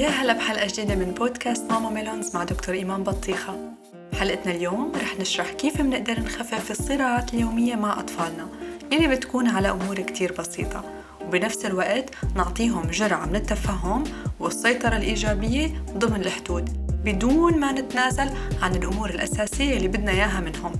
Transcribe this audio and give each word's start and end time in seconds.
يا 0.00 0.08
هلا 0.08 0.32
بحلقة 0.32 0.66
جديدة 0.66 0.94
من 0.94 1.14
بودكاست 1.14 1.72
Mama 1.72 1.90
Melons 1.90 2.36
مع 2.36 2.44
دكتور 2.44 2.74
إيمان 2.74 3.02
بطيخة. 3.02 3.72
حلقتنا 4.20 4.52
اليوم 4.52 4.92
رح 5.02 5.20
نشرح 5.20 5.50
كيف 5.52 5.82
بنقدر 5.82 6.20
نخفف 6.20 6.70
الصراعات 6.70 7.34
اليومية 7.34 7.74
مع 7.74 8.00
أطفالنا 8.00 8.48
اللي 8.92 9.08
بتكون 9.08 9.48
على 9.48 9.70
أمور 9.70 10.00
كتير 10.00 10.32
بسيطة. 10.38 10.84
وبنفس 11.26 11.66
الوقت 11.66 12.10
نعطيهم 12.36 12.82
جرعة 12.90 13.26
من 13.26 13.36
التفهم 13.36 14.04
والسيطرة 14.40 14.96
الإيجابية 14.96 15.84
ضمن 15.96 16.20
الحدود 16.20 16.86
بدون 17.04 17.60
ما 17.60 17.72
نتنازل 17.72 18.30
عن 18.62 18.74
الأمور 18.74 19.10
الأساسية 19.10 19.76
اللي 19.76 19.88
بدنا 19.88 20.12
إياها 20.12 20.40
منهم. 20.40 20.72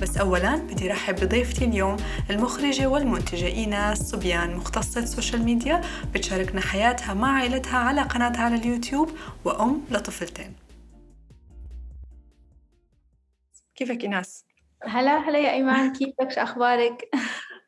بس 0.00 0.16
أولا 0.16 0.56
بدي 0.56 0.88
رحب 0.88 1.14
بضيفتي 1.14 1.64
اليوم 1.64 1.96
المخرجة 2.30 2.86
والمنتجة 2.86 3.46
إيناس 3.46 3.98
صبيان 3.98 4.56
مختصة 4.56 5.04
social 5.04 5.42
media 5.42 5.80
بتشاركنا 6.14 6.60
حياتها 6.60 7.14
مع 7.14 7.32
عائلتها 7.32 7.78
على 7.78 8.02
قناتها 8.02 8.42
على 8.42 8.54
اليوتيوب 8.54 9.10
وأم 9.44 9.82
لطفلتين. 9.90 10.56
كيفك 13.74 14.02
إيناس؟ 14.02 14.44
هلا 14.82 15.18
هلا 15.18 15.38
يا 15.38 15.52
إيمان. 15.52 15.92
كيفك؟ 15.92 16.30
شو 16.30 16.40
أخبارك؟ 16.40 17.10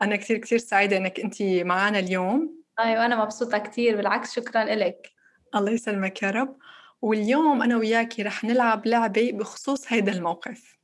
أنا 0.03 0.17
كثير 0.17 0.39
كثير 0.39 0.59
سعيدة 0.59 0.97
إنك 0.97 1.20
أنت 1.20 1.42
معنا 1.42 1.98
اليوم. 1.98 2.62
أيوة 2.80 3.06
أنا 3.06 3.25
مبسوطة 3.25 3.59
كثير 3.59 3.97
بالعكس 3.97 4.34
شكرا 4.34 4.64
لك 4.64 5.11
الله 5.55 5.70
يسلمك 5.70 6.23
يا 6.23 6.30
رب. 6.30 6.56
واليوم 7.03 7.62
أنا 7.62 7.77
وياكي 7.77 8.23
رح 8.23 8.45
نلعب 8.45 8.87
لعبة 8.87 9.33
بخصوص 9.33 9.92
هيدا 9.92 10.12
الموقف. 10.12 10.77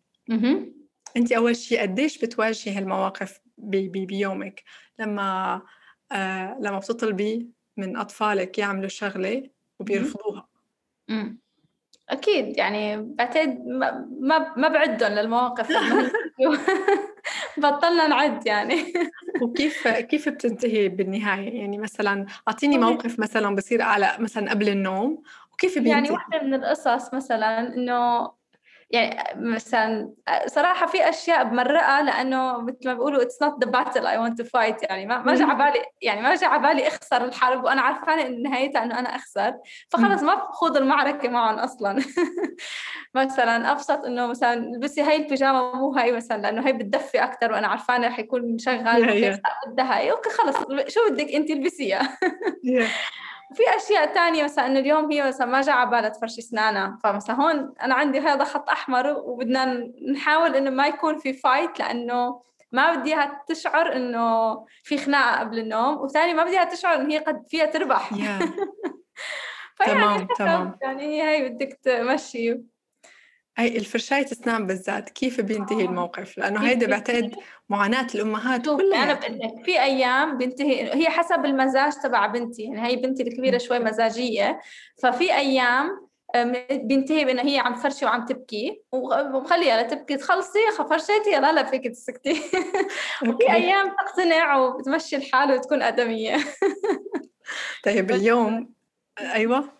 أها 1.16 1.22
أنت 1.22 1.32
أول 1.32 1.56
شيء 1.56 1.80
قديش 1.82 2.18
بتواجهي 2.24 2.74
هالمواقف 2.74 3.40
بي 3.58 3.88
بي 3.88 4.06
بيومك؟ 4.06 4.62
لما 4.98 5.62
آه 6.12 6.56
لما 6.60 6.78
بتطلبي 6.78 7.50
من 7.76 7.96
أطفالك 7.96 8.58
يعملوا 8.58 8.88
شغلة 8.88 9.50
وبيرفضوها. 9.80 10.48
أمم. 11.10 11.38
أكيد 12.08 12.56
يعني 12.58 12.96
بعتقد 13.02 13.64
ما 13.66 14.54
ما, 14.56 14.68
بعدهم 14.68 15.12
للمواقف. 15.12 15.68
بطلنا 17.58 18.06
نعد 18.06 18.46
يعني. 18.46 18.92
وكيف 19.42 19.88
كيف 19.88 20.28
بتنتهي 20.28 20.88
بالنهاية؟ 20.88 21.60
يعني 21.60 21.78
مثلا 21.78 22.26
والله- 22.74 22.90
موقف 22.90 23.18
مثلا 23.20 23.54
بصير 23.56 23.82
على 23.82 24.16
مثلا 24.18 24.50
قبل 24.50 24.68
النوم 24.68 25.22
وكيف 25.52 25.74
بينتهي؟ 25.74 25.90
يعني 25.92 26.10
واحدة 26.10 26.42
من 26.42 26.54
القصص 26.54 27.14
مثلا 27.14 27.74
إنه 27.74 28.30
يعني 28.90 29.40
مثلا 29.40 30.12
صراحة 30.46 30.86
في 30.86 31.08
أشياء 31.08 31.44
بمرقها 31.44 32.02
لأنه 32.02 32.60
مثل 32.60 32.78
ما 32.84 32.94
بيقولوا 32.94 33.22
it's 33.22 33.46
not 33.46 33.66
the 33.66 33.70
battle 33.70 34.02
I 34.02 34.16
want 34.16 34.36
to 34.42 34.44
fight. 34.44 34.90
يعني 34.90 35.06
ما 35.06 35.18
ما 35.18 35.34
جا 35.34 35.44
على 35.44 35.70
بالي 35.72 35.84
يعني 36.02 36.22
ما 36.22 36.34
جا 36.34 36.46
على 36.46 36.68
بالي 36.68 36.88
أخسر 36.88 37.24
الحرب 37.24 37.64
وأنا 37.64 37.80
عارفانة 37.80 38.26
إن 38.26 38.42
نهايتها 38.42 38.82
إنه 38.82 38.98
أنا 38.98 39.16
أخسر. 39.16 39.54
فخلص 39.88 40.22
ما 40.22 40.34
بخوض 40.34 40.76
المعركة 40.76 41.28
معهم 41.28 41.58
أصلا. 41.58 42.04
مثلا 43.14 43.72
أبسط 43.72 44.04
إنه 44.04 44.26
مثلا 44.26 44.54
البسي 44.54 45.02
هاي 45.02 45.16
البيجامة 45.16 45.72
مو 45.76 45.92
هاي 45.92 46.12
مثلا 46.12 46.42
لأنه 46.42 46.66
هي 46.66 46.72
بتدفي 46.72 47.18
أكتر 47.18 47.52
وأنا 47.52 47.66
عارفانة 47.68 48.06
رح 48.06 48.18
يكون 48.18 48.54
مشغل 48.54 49.06
بدها 49.66 49.98
هاي 49.98 50.10
okay 50.10 50.30
خلص 50.30 50.56
شو 50.88 51.00
بدك 51.10 51.34
أنت 51.34 51.50
البسيها 51.50 52.18
في 53.54 53.62
أشياء 53.76 54.14
تانية 54.14 54.44
مثلا 54.44 54.66
إنه 54.66 54.78
اليوم 54.78 55.12
هي 55.12 55.28
مثلا 55.28 55.46
ما 55.46 55.60
جا 55.60 55.72
على 55.72 55.90
بالها 55.90 56.08
تفرشي 56.08 56.40
أسنانها 56.40 56.98
فمثلا 57.04 57.36
هون 57.36 57.74
أنا 57.82 57.94
عندي 57.94 58.20
هذا 58.20 58.44
خط 58.44 58.70
أحمر 58.70 59.06
وبدنا 59.06 59.90
نحاول 60.12 60.54
إنه 60.54 60.70
ما 60.70 60.86
يكون 60.86 61.18
في 61.18 61.32
fight 61.32 61.78
لأنه 61.78 62.42
ما 62.72 62.94
بدي 62.94 63.14
إياها 63.14 63.44
تشعر 63.48 63.96
إنه 63.96 64.54
في 64.84 64.98
خناقة 64.98 65.40
قبل 65.40 65.58
النوم 65.58 65.96
وثاني 65.96 66.34
ما 66.34 66.44
بدي 66.44 66.52
إياها 66.52 66.64
تشعر 66.64 66.94
إنه 66.94 67.14
هي 67.14 67.18
قد 67.18 67.44
فيها 67.48 67.66
تربح 67.66 68.10
Yeah. 68.14 68.44
تمام، 69.86 70.26
تمام. 70.38 70.78
يعني 70.82 71.02
هي 71.02 71.22
هي 71.22 71.48
بدك 71.48 71.78
تمشي 71.82 72.60
هي 73.58 73.76
الفرشاية 73.78 74.24
أسنان 74.24 74.66
بالذات. 74.66 75.10
كيف 75.10 75.40
بينتهي 75.40 75.82
آه. 75.82 75.86
الموقف؟ 75.86 76.34
كيف 76.34 76.44
هيدا 76.44 76.58
بينتهي؟ 76.58 76.86
بعتقد 76.86 77.34
معاناة 77.68 78.06
الأمهات 78.14 78.66
شوف 78.66 78.80
كلها. 78.80 79.02
أنا 79.02 79.12
بقول 79.14 79.38
لك 79.38 79.64
في 79.64 79.82
أيام 79.82 80.38
بنتهي 80.38 80.94
هي 80.94 81.08
حسب 81.10 81.44
المزاج 81.44 81.92
تبع 82.02 82.26
بنتي. 82.26 82.62
يعني 82.62 82.86
هي 82.86 82.96
بنتي 82.96 83.22
الكبيرة 83.22 83.58
شوي 83.58 83.78
مزاجية. 83.78 84.60
ففي 85.02 85.34
أيام 85.34 86.08
بينتهي 86.70 87.24
بأنه 87.24 87.42
هي 87.42 87.58
عم 87.58 87.74
تفرشي 87.74 88.04
وعم 88.04 88.24
تبكي. 88.24 88.82
ومخليها 88.92 89.82
لتبكي 89.82 90.16
تخلصي 90.16 90.58
فرشيتي 90.90 91.32
يلا 91.32 91.50
هلا 91.50 91.64
فيك 91.64 91.88
تسكتي. 91.88 92.32
وفي. 93.28 93.52
أيام 93.52 93.88
تقتنع 93.88 94.56
وبتمشي 94.56 95.16
الحال 95.16 95.52
وتكون 95.52 95.82
آدمية. 95.82 96.36
طيب 97.84 98.10
اليوم 98.16 98.74
أيوة. 99.20 99.77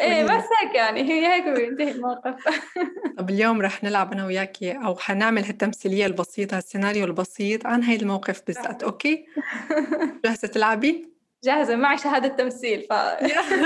إيه. 0.00 0.24
بس 0.24 0.44
هيك 0.62 0.74
يعني 0.74 1.02
هي 1.02 1.26
هيك 1.26 1.44
بينتهي 1.48 1.90
الموقف. 1.90 2.34
طب 3.18 3.30
اليوم 3.30 3.62
رح 3.62 3.84
نلعب 3.84 4.12
أنا 4.12 4.26
وياكي 4.26 4.72
أو 4.72 4.96
حنعمل 4.96 5.44
هالتمثيلية 5.44 6.06
البسيطة 6.06 6.58
السيناريو 6.58 7.04
البسيط 7.04 7.66
عن 7.66 7.82
هاي 7.82 7.96
الموقف 7.96 8.42
بالذات 8.46 8.82
أوكي؟ 8.82 9.26
جاهزة 10.24 10.48
تلعبي؟ 10.48 11.08
جاهزة 11.44 11.76
معي 11.76 11.98
شهادة 11.98 12.28
تمثيل 12.28 12.86
ف 12.90 12.92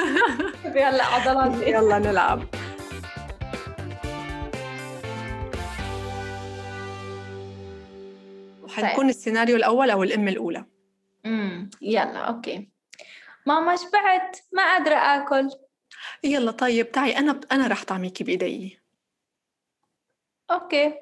هلا 0.79 1.05
عضلاتي. 1.05 1.71
يلا 1.71 1.99
نلعب. 1.99 2.43
حنكون 8.69 9.09
السيناريو 9.09 9.57
الأول 9.57 9.91
أو 9.91 10.03
الأم 10.03 10.29
الأولى. 10.29 10.65
امم 11.27 11.71
يلا 11.83 12.19
okay. 12.19 12.69
ماما 13.47 13.77
شبعت 13.77 14.39
ما 14.53 14.63
قادره 14.63 14.95
آكل. 14.95 15.51
يلا 16.25 16.51
طيب 16.51 16.93
تعي 16.93 17.19
أنا 17.19 17.41
أنا 17.53 17.67
رح 17.67 17.85
طعميكي 17.85 18.25
بإيدي. 18.25 18.81
okay. 20.51 21.01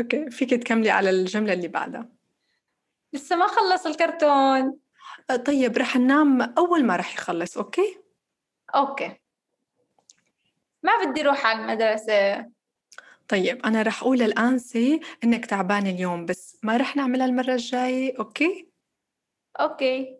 okay 0.00 0.30
فيك 0.30 0.50
تكملي 0.50 0.90
على 0.90 1.10
الجملة 1.10 1.52
اللي 1.52 1.68
بعدها. 1.68 2.08
لسه 3.12 3.36
ما 3.36 3.46
خلص 3.46 3.86
الكرتون. 3.86 4.78
آه، 5.30 5.36
طيب 5.36 5.78
رح 5.78 5.96
ننام 5.96 6.42
أول 6.42 6.84
ما 6.84 6.96
رح 6.96 7.14
يخلص 7.14 7.58
okay؟ 7.58 7.98
okay. 8.74 9.16
ما 10.82 10.92
بدي 11.04 11.20
أروح 11.20 11.46
على 11.46 11.60
المدرسة. 11.62 12.50
طيب 13.28 13.66
أنا 13.66 13.82
رح 13.82 14.02
أقول 14.02 14.22
الآنسة 14.22 15.00
إنك 15.24 15.46
تعبانة 15.46 15.90
اليوم 15.90 16.26
بس 16.26 16.58
ما 16.62 16.76
رح 16.76 16.96
نعملها 16.96 17.26
المرة 17.26 17.52
الجاية 17.52 18.18
okay؟ 18.18 18.68
okay. 19.60 20.19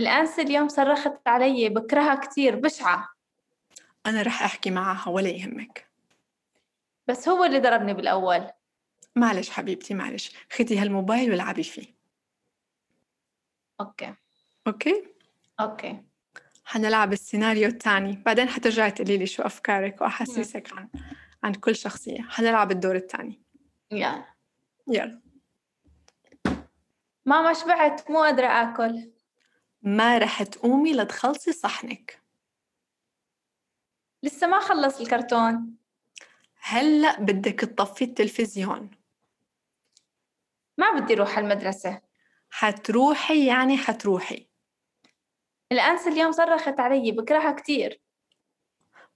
الأنسة 0.00 0.42
اليوم 0.42 0.68
صرخت 0.68 1.28
علي 1.28 1.68
بكرهها 1.68 2.14
كتير 2.14 2.56
بشعة. 2.56 3.08
أنا 4.06 4.22
رح 4.22 4.42
أحكي 4.42 4.70
معها 4.70 5.10
ولا 5.10 5.28
يهمك. 5.28 5.90
بس 7.08 7.28
هو 7.28 7.44
اللي 7.44 7.58
ضربني 7.60 7.94
بالأول. 7.94 8.46
معلش 9.16 9.50
حبيبتي 9.50 9.94
معلش. 9.94 10.32
خدي 10.52 10.78
هالموبايل 10.78 11.30
والعبي 11.30 11.62
فيه. 11.62 11.94
okay. 13.80 14.14
okay؟ 14.66 15.04
okay. 15.60 16.02
حنلعب 16.64 17.12
السيناريو 17.12 17.68
الثاني. 17.68 18.22
بعدين 18.26 18.48
حترجعي 18.48 18.90
تقولي 18.90 19.18
لي 19.18 19.26
شو 19.26 19.42
أفكارك 19.42 20.00
وأحاسيسك 20.00 20.72
عن 20.72 20.88
عن 21.44 21.54
كل 21.54 21.76
شخصية. 21.76 22.22
حنلعب 22.22 22.70
الدور 22.70 22.96
الثاني. 22.96 23.42
يلا. 23.90 24.24
يلا. 24.88 25.20
ماما 27.26 27.52
شبعت 27.52 28.10
مو 28.10 28.22
قادرة 28.22 28.46
آكل. 28.46 29.10
ما 29.82 30.18
رح 30.18 30.42
تقومي 30.42 30.92
لتخلصي 30.92 31.52
صحنك. 31.52 32.22
لسه 34.22 34.46
ما 34.46 34.60
خلص 34.60 35.00
الكرتون. 35.00 35.76
هلأ 36.60 37.20
بدك 37.20 37.60
تطفي 37.60 38.04
التلفزيون. 38.04 38.90
ما 40.78 41.00
بدي 41.00 41.14
أروح 41.14 41.38
على 41.38 41.52
المدرسة 41.52 42.00
حتروحي 42.50 43.46
يعني 43.46 43.76
حتروحي. 43.76 44.46
الأنسة 45.72 46.12
اليوم 46.12 46.32
صرخت 46.32 46.80
علي 46.80 47.12
بكرهها 47.12 47.52
كتير. 47.52 48.00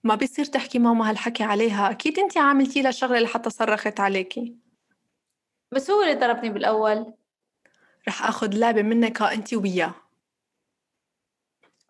ما 0.05 0.15
بيصير 0.15 0.45
تحكي 0.45 0.79
ماما 0.79 1.11
هالحكي 1.11 1.45
عليها. 1.45 1.91
أكيد 1.91 2.19
أنت 2.19 2.39
عاملتي 2.39 2.83
لها 2.83 2.91
شغلة 2.91 3.21
لحتى 3.21 3.51
صرخت 3.51 4.01
عليكي. 4.01 4.57
بس 5.73 5.91
هو 5.91 6.03
اللي 6.03 6.15
ضربني 6.15 6.51
بالأول. 6.51 7.15
رح 8.09 8.23
أخذ 8.23 8.55
لعبة 8.55 8.83
منك 8.83 9.23
أنت 9.23 9.55
وياه. 9.55 9.95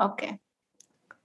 أوكي. 0.01 0.39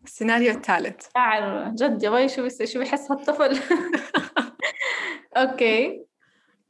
السيناريو 0.04 0.52
الثالث. 0.52 1.08
شاعر 1.14 1.70
جد 1.70 2.04
يا 2.04 2.28
شو 2.28 2.46
بس 2.46 2.64
شو 2.64 2.80
بحس 2.80 3.12
هالطفل؟ 3.12 3.60
okay. 5.38 6.06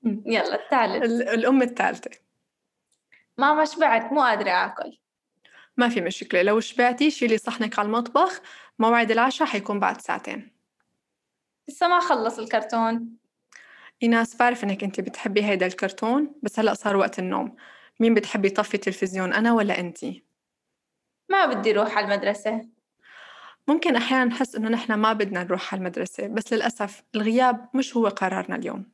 يلا 0.25 0.63
الثالث. 0.66 1.04
ال- 1.04 1.30
الأم 1.30 1.62
الثالثة. 1.62 2.12
ماما 3.38 3.66
شبعت 3.66 4.13
مو 4.13 4.22
قادرة 4.22 4.51
آكل. 4.51 5.00
ما 5.78 5.90
في 5.90 6.01
مشكلة. 6.01 6.42
لو 6.42 6.60
شبعتي 6.60 7.12
شيلي 7.12 7.38
صحنك 7.38 7.80
على 7.80 7.86
المطبخ. 7.86 8.42
موعد 8.80 9.12
العشاء 9.12 9.48
حيكون 9.48 9.80
بعد 9.80 10.01
ساعتين. 10.01 10.51
لسه 11.69 11.88
ما 11.88 12.00
خلص 12.00 12.40
الكرتون. 12.40 13.18
إيناس 14.04 14.36
بعرف 14.36 14.63
إنك 14.63 14.84
أنت 14.84 15.01
بتحبي 15.01 15.44
هيدا 15.46 15.66
الكرتون 15.66 16.36
بس 16.44 16.60
هلأ 16.60 16.74
صار 16.74 16.96
وقت 16.96 17.19
النوم. 17.19 17.56
مين 18.00 18.13
بتحبي 18.13 18.48
يطفي 18.48 18.74
التلفزيون 18.74 19.34
أنا 19.34 19.54
ولا 19.54 19.80
أنتي؟ 19.80 20.28
ما 21.29 21.45
بدي 21.45 21.71
أروح 21.71 21.97
على 21.97 22.05
المدرسة. 22.05 22.65
ممكن 23.67 23.95
أحيانا 23.95 24.25
نحس 24.25 24.55
إنه 24.55 24.69
نحن 24.69 24.93
ما 24.93 25.13
بدنا 25.13 25.43
نروح 25.43 25.73
على 25.73 25.79
المدرسة 25.79 26.27
بس 26.27 26.53
للأسف 26.53 27.03
الغياب 27.15 27.69
مش 27.73 27.97
هو 27.97 28.07
قرارنا 28.07 28.55
اليوم. 28.55 28.91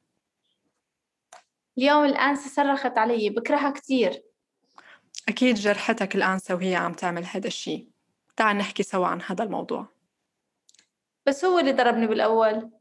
اليوم 1.77 2.05
الأنسة 2.05 2.49
صرخت 2.49 2.97
علي 2.97 3.29
بكرهها 3.29 3.71
كتير. 3.71 4.23
أكيد 5.29 5.55
جرحتك 5.55 6.15
الأنسة 6.15 6.55
وهي 6.55 6.75
عم 6.75 6.93
تعمل 6.93 7.25
هذا 7.25 7.47
الشيء. 7.47 7.89
تعال 8.35 8.57
نحكي 8.57 8.83
سوا 8.83 9.07
عن 9.07 9.21
هذا 9.21 9.43
الموضوع. 9.43 9.87
بس 11.25 11.45
هو 11.45 11.59
اللي 11.59 11.71
ضربني 11.71 12.07
بالأول. 12.07 12.71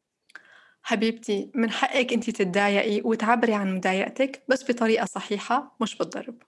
حبيبتي 0.82 1.50
من 1.54 1.70
حقك 1.70 2.12
أنت 2.12 2.30
تتضايقي 2.30 3.00
وتعبري 3.04 3.54
عن 3.54 3.76
مضايقتك 3.76 4.42
بس 4.48 4.70
بطريقة 4.70 5.04
صحيحة 5.04 5.76
مش 5.80 5.98
بالضرب 5.98 6.42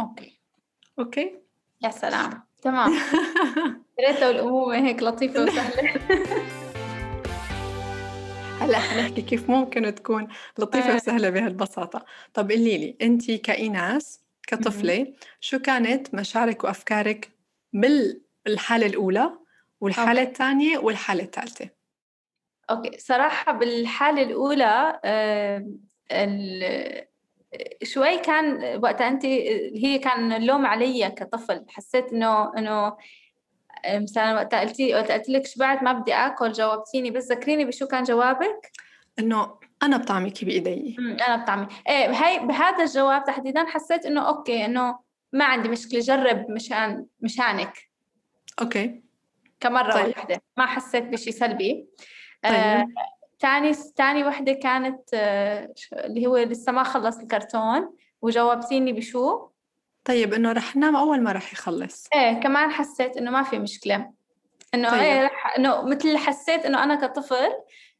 okay. 0.00 0.40
okay؟ 0.98 1.49
يا 1.82 1.90
سلام. 1.90 2.42
تمام. 2.62 2.92
يا 3.98 4.08
ريت 4.08 4.20
لو 4.22 4.30
الأمومة 4.30 4.76
هيك 4.88 5.02
لطيفة 5.02 5.42
وسهلة. 5.42 5.92
هلا 8.60 8.78
حنحكي 8.78 9.22
كيف 9.22 9.50
ممكن 9.50 9.94
تكون 9.94 10.28
لطيفة 10.58 10.92
آه. 10.92 10.94
وسهلة 10.96 11.30
بهالبساطة. 11.30 12.04
طب 12.34 12.50
قولي 12.50 12.78
لي 12.78 12.96
أنت 13.02 13.30
كإيناس 13.30 14.20
كطفلة 14.46 15.12
شو 15.40 15.58
كانت 15.58 16.14
مشاعرك 16.14 16.64
وأفكارك 16.64 17.30
بالحالة 17.72 18.86
الأولى 18.86 19.30
والحالة 19.80 20.20
okay. 20.20 20.22
الثانية 20.32 20.78
والحالة 20.78 21.22
الثالثة؟ 21.24 21.68
okay 22.70 22.98
صراحة 22.98 23.52
بالحالة 23.52 24.22
الأولى 24.22 25.00
آه، 25.04 25.66
ال- 26.12 27.06
شوي 27.82 28.18
كان 28.18 28.78
وقتها 28.82 29.08
أنت 29.08 29.24
هي 29.74 29.98
كان 29.98 30.32
اللوم 30.32 30.66
علي 30.66 31.10
كطفل. 31.10 31.64
حسيت 31.68 32.12
إنه 32.12 32.52
آه، 33.84 33.98
مثلا 33.98 34.34
وقتها 34.34 34.60
قلتي 34.60 34.94
وقتها 34.94 35.16
قلت 35.16 35.28
لك 35.28 35.46
شبعت 35.46 35.82
ما 35.82 35.92
بدي 35.92 36.14
آكل 36.14 36.52
جاوبتيني 36.52 37.10
بس 37.10 37.32
ذكريني 37.32 37.64
بشو 37.64 37.86
كان 37.86 38.02
جوابك؟ 38.02 38.72
إنه 39.18 39.58
أنا 39.82 39.96
بطعمك 39.96 40.44
بإيدي. 40.44 40.96
أمم، 40.98 41.16
أنا 41.28 41.36
بطعمي. 41.36 41.66
إيه 41.88 42.10
هاي 42.10 42.46
بهذا 42.46 42.84
الجواب 42.84 43.24
تحديدا 43.24 43.64
حسيت 43.66 44.06
إنه 44.06 44.28
okay 44.28 44.64
إنه 44.64 44.98
ما 45.32 45.44
عندي 45.44 45.68
مشكلة 45.68 46.00
جرب 46.00 46.50
مشان 46.50 47.06
مشانك. 47.20 47.72
okay. 48.60 49.02
كمرة 49.60 49.92
طيب. 49.92 50.06
واحدة. 50.16 50.42
ما 50.56 50.66
حسيت 50.66 51.04
بشي 51.04 51.32
سلبي. 51.32 51.86
آه، 52.44 52.78
طيب. 52.78 52.94
تاني 53.40 53.72
تاني 53.96 54.24
وحدة 54.24 54.52
كانت 54.52 55.00
آه، 55.14 55.74
اللي 55.92 56.26
هو 56.26 56.36
لسه 56.36 56.72
ما 56.72 56.82
خلص 56.82 57.18
الكرتون 57.18 57.94
وجاوبتيني 58.22 58.92
بشو؟ 58.92 59.48
طيب 60.04 60.34
إنه 60.34 60.52
رح 60.52 60.76
ننام 60.76 60.96
أول 60.96 61.22
ما 61.22 61.32
رح 61.32 61.52
يخلص 61.52 62.08
إيه 62.14 62.40
كمان 62.40 62.70
حسيت 62.70 63.16
إنه 63.16 63.30
ما 63.30 63.42
في 63.42 63.58
مشكلة 63.58 64.10
إنه 64.74 64.90
طيب. 64.90 65.00
إيه 65.00 65.24
رح 65.24 65.56
إنه 65.58 65.82
مثل 65.82 66.16
حسيت 66.16 66.66
إنه 66.66 66.84
أنا 66.84 67.06
كطفل 67.06 67.52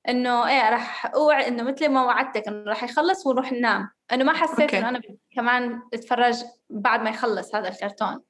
إنه 0.08 0.48
إيه 0.48 0.70
رح 0.70 1.06
اوعى 1.14 1.48
إنه 1.48 1.62
مثل 1.62 1.88
ما 1.88 2.04
وعدتك 2.04 2.48
إنه 2.48 2.70
رح 2.70 2.84
يخلص 2.84 3.26
ونروح 3.26 3.52
ننام 3.52 3.90
إنه 4.12 4.24
ما 4.24 4.32
حسيت 4.32 4.60
okay. 4.60 4.78
إنه 4.78 4.88
أنا 4.88 5.00
كمان 5.34 5.82
أتفرج 5.94 6.42
بعد 6.70 7.02
ما 7.02 7.10
يخلص 7.10 7.54
هذا 7.54 7.68
الكرتون؟ 7.68 8.22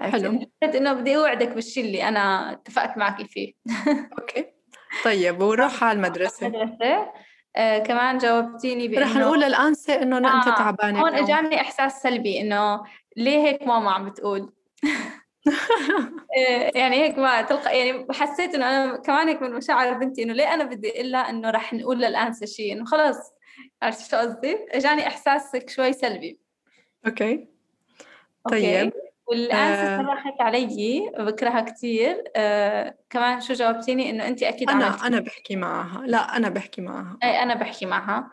حلو. 0.00 0.48
حسيت 0.62 0.74
إنه 0.74 0.92
بدي 0.92 1.16
أوعدك 1.16 1.48
بالشيء 1.48 1.84
اللي 1.84 2.08
أنا 2.08 2.52
اتفقت 2.52 2.98
معك 2.98 3.26
فيه 3.26 3.52
okay 4.18 4.57
طيب 5.04 5.42
ونروح 5.42 5.82
على 5.84 5.96
المدرسة. 5.96 6.46
المدرسة. 6.46 7.12
آه 7.56 7.78
كمان 7.78 8.18
جاوبتيني 8.18 8.88
بإنه 8.88 9.02
رح 9.02 9.16
نقول 9.16 9.40
للأنسة 9.40 10.02
إنه 10.02 10.16
آه، 10.16 10.36
أنت 10.48 10.58
تعبانة 10.58 11.00
هون 11.00 11.08
اليوم. 11.14 11.24
إجاني 11.24 11.60
إحساس 11.60 12.02
سلبي 12.02 12.40
إنه 12.40 12.82
ليه 13.16 13.38
هيك 13.38 13.62
ماما 13.62 13.90
عم 13.90 14.10
بتقول؟ 14.10 14.52
إيه، 16.36 16.70
يعني 16.74 16.96
هيك 16.96 17.18
ما 17.18 17.42
تلقى 17.42 17.78
يعني 17.78 18.06
حسيت 18.12 18.54
إنه 18.54 18.68
أنا 18.68 18.96
كمان 18.96 19.28
هيك 19.28 19.42
من 19.42 19.52
مشاعر 19.54 19.92
بنتي 19.92 20.22
إنه 20.22 20.32
ليه 20.32 20.54
أنا 20.54 20.64
بدي 20.64 21.00
إلا 21.00 21.18
إنه 21.30 21.50
رح 21.50 21.74
نقول 21.74 21.98
للأنسة 21.98 22.46
شيء 22.46 22.72
إنه 22.72 22.84
خلص 22.84 23.18
عرفت 23.82 24.10
شو 24.10 24.16
قصدي؟ 24.16 24.58
إجاني 24.70 25.06
احساس 25.06 25.56
شوي 25.68 25.92
سلبي. 25.92 26.38
okay. 27.06 27.48
okay؟ 28.46 28.90
والانسه 29.30 29.94
آه. 29.94 30.02
صرخت 30.02 30.40
علي 30.40 31.10
بكرهها 31.18 31.60
كثير 31.60 32.24
آه 32.36 32.94
كمان 33.10 33.40
شو 33.40 33.54
جاوبتيني؟ 33.54 34.10
إنه 34.10 34.28
انت 34.28 34.42
أكيد 34.42 34.70
عملتي 34.70 35.06
أنا 35.06 35.20
بحكي 35.20 35.56
معها. 35.56 36.06
لا 36.06 36.36
أنا 36.36 36.48
بحكي 36.48 36.80
معها. 36.80 37.18
أي 37.22 37.42
أنا 37.42 37.54
بحكي 37.54 37.86
معها. 37.86 38.30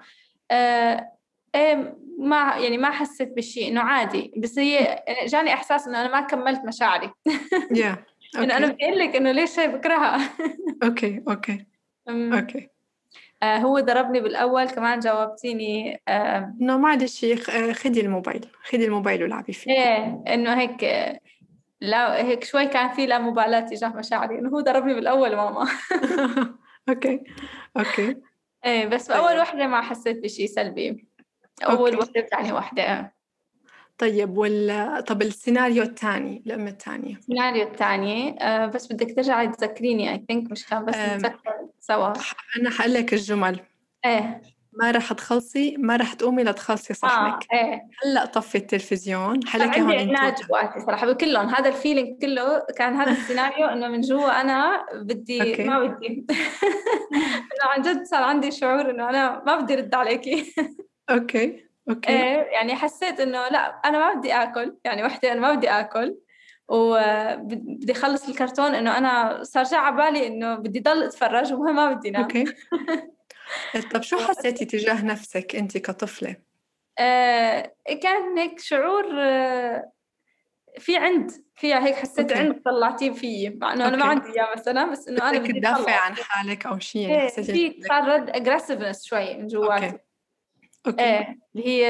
آه 0.51 1.11
إيه 1.55 1.97
ما 2.19 2.55
يعني 2.57 2.77
ما 2.77 2.91
حسيت 2.91 3.33
بشيء 3.37 3.67
إنه 3.67 3.81
عادي. 3.81 4.31
بس 4.37 4.59
هي 4.59 5.03
جاني 5.25 5.53
إحساس 5.53 5.87
إنه 5.87 6.01
أنا 6.01 6.11
ما 6.11 6.21
كملت 6.21 6.61
مشاعري. 6.65 7.11
يا 7.75 8.05
إنه 8.37 8.57
أنا 8.57 8.67
بدي 8.67 8.85
أقول 8.85 8.99
لك 8.99 9.15
إنه 9.15 9.31
ليش 9.31 9.59
هي 9.59 9.67
بكرهها؟ 9.67 10.29
okay 10.83 11.23
okay 11.27 11.65
أمم. 12.09 12.33
آه 13.45 13.57
هو 13.57 13.79
ضربني 13.79 14.19
بالأول 14.19 14.69
كمان 14.69 14.99
جاوبتيني 14.99 16.01
آه 16.07 16.53
إنه 16.61 16.77
معلش 16.77 17.25
خ- 17.25 17.71
خدي 17.71 18.01
الموبايل 18.01 18.45
خدي 18.63 18.85
الموبايل 18.85 19.23
والعبي 19.23 19.53
فيه 19.53 19.71
إيه 19.71 20.23
إنه 20.33 20.53
هيك 20.53 20.83
لا 21.81 22.25
هيك 22.25 22.43
شوي 22.43 22.67
كان 22.67 22.89
في 22.89 23.05
لا 23.05 23.19
مبالاة 23.19 23.59
تجاه 23.59 23.89
مشاعري 23.89 24.39
إنه 24.39 24.49
هو 24.49 24.59
ضربني 24.59 24.93
بالأول 24.93 25.35
ماما 25.35 25.67
okay 26.89 27.23
okay 27.77 28.15
إيه 28.65 28.85
بس 28.85 29.07
طيب. 29.07 29.17
باول 29.17 29.39
وحدة 29.39 29.67
ما 29.67 29.81
حسيت 29.81 30.23
بشيء 30.23 30.45
سلبي 30.47 31.07
أول 31.63 31.93
okay. 31.93 31.95
وحدة 31.97 32.27
ثاني 32.31 32.51
وحدة 32.53 33.15
طيب 33.97 34.37
وال 34.37 35.03
طب 35.07 35.21
السيناريو 35.21 35.83
الثاني 35.83 36.43
الأم 36.45 36.67
الثانية 36.67 37.15
السيناريو 37.15 37.63
الثاني 37.67 38.43
آه 38.43 38.65
بس 38.65 38.93
بدك 38.93 39.15
ترجعي 39.15 39.47
تذكريني 39.47 40.11
I 40.11 40.25
think 40.27 40.51
مش 40.51 40.65
كان 40.67 40.85
بس. 40.85 40.95
نتذكر 40.95 41.64
سوا. 41.87 42.13
أنا 42.59 42.69
حقول 42.69 42.93
لك 42.93 43.13
الجمل. 43.13 43.59
إيه. 44.05 44.41
ما 44.73 44.91
رح 44.91 45.13
تخلصي 45.13 45.77
ما 45.77 45.95
رح 45.95 46.13
تقومي 46.13 46.43
لتخلصي 46.43 46.93
صحنك 46.93 47.53
إيه. 47.53 47.81
هلأ 48.03 48.25
طفي 48.25 48.57
التلفزيون 48.57 49.47
حلكي 49.47 49.79
عندي 49.79 49.81
هون 49.81 50.15
عناد 50.15 50.33
انتو. 50.33 50.47
جواتي 50.47 50.79
صراحة 50.79 51.07
بكلهم 51.07 51.47
هذا 51.49 51.69
ال 51.69 51.76
feeling 51.76 52.21
كله 52.21 52.65
كان 52.77 52.93
هذا 52.93 53.11
السيناريو 53.17 53.67
إنه 53.67 53.87
من 53.87 54.01
جوا 54.01 54.41
أنا 54.41 54.85
بدي 54.93 55.51
okay. 55.51 55.63
ما 55.63 55.79
بدي. 55.79 56.07
إنه 57.51 57.65
عن 57.69 57.81
جد 57.81 58.03
صار 58.03 58.23
عندي 58.23 58.51
شعور 58.51 58.89
إنه 58.89 59.09
أنا 59.09 59.43
ما 59.45 59.55
بدي 59.59 59.75
رد 59.75 59.95
عليكي. 59.95 60.53
okay 61.09 61.65
okay. 61.89 62.09
إيه 62.09 62.47
يعني 62.53 62.75
حسيت 62.75 63.19
إنه 63.19 63.47
لأ 63.47 63.81
أنا 63.85 63.99
ما 63.99 64.13
بدي 64.13 64.33
آكل 64.33 64.77
يعني 64.85 65.03
وحدة 65.03 65.31
أنا 65.31 65.39
ما 65.41 65.53
بدي 65.53 65.69
آكل. 65.69 66.15
وبدي 66.67 67.91
اخلص 67.91 68.29
الكرتون 68.29 68.75
إنه 68.75 68.97
أنا 68.97 69.43
صار 69.43 69.63
جا 69.63 69.77
على 69.77 69.95
بالي 69.95 70.27
إنه 70.27 70.55
بدي 70.55 70.79
ضل 70.79 71.03
أتفرج 71.03 71.53
ومهم 71.53 71.75
ما 71.75 71.93
بدي 71.93 72.11
نام. 72.11 72.21
okay. 72.21 72.45
طب 73.93 74.01
شو 74.01 74.17
حسيتي 74.17 74.65
تجاه 74.65 75.05
نفسك 75.05 75.55
أنت 75.55 75.77
كطفلة؟ 75.77 76.35
آه 76.99 77.71
كان 78.01 78.37
هيك 78.37 78.59
شعور 78.59 79.05
آه 79.21 79.91
في 80.79 80.97
عند 80.97 81.31
فيها 81.55 81.85
هيك 81.87 81.95
حسيت 81.95 82.31
okay. 82.31 82.43
عند 82.43 82.61
طلعتيه 82.65 83.11
فيي 83.11 83.49
مع 83.49 83.73
إنه 83.73 83.87
أنا 83.87 83.97
ما. 83.97 84.05
عندي 84.05 84.27
إياه 84.27 84.47
مثلا 84.57 84.91
بس 84.91 85.07
إنه 85.07 85.29
أنا 85.29 85.39
بدي 85.39 85.53
تدافعي 85.53 85.81
أطلع. 85.83 85.99
عن 85.99 86.15
حالك 86.15 86.65
أو 86.65 86.79
شيء 86.79 87.09
يعني 87.09 87.27
حسيتي 87.27 87.71
في 87.71 87.81
صار 87.87 88.07
رد 88.07 88.29
aggressiveness 88.29 89.05
شوي 89.05 89.33
من 89.37 89.47
جواتي. 89.47 89.85
okay. 89.85 89.99
okay. 90.87 91.03
إيه 91.03 91.39
اللي 91.55 91.67
هي 91.67 91.87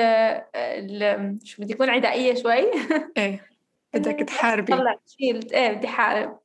آه، 0.55 1.37
شو 1.43 1.61
بدي 1.61 1.73
اكون 1.73 1.89
عدائية 1.89 2.35
شوي. 2.35 2.71
إيه. 3.17 3.45
بدك 3.95 4.19
تحاربي 4.19 4.73
طلع 4.73 4.95
شيء 5.05 5.53
إيه 5.53 5.71
بدي 5.71 5.87
حارب 5.87 6.39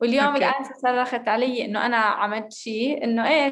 واليوم 0.00 0.24
okay. 0.24 0.38
الآنسة 0.38 0.74
صرخت 0.74 1.28
علي 1.28 1.64
إنه 1.64 1.86
أنا 1.86 1.96
عملت 1.96 2.52
شيء 2.52 3.04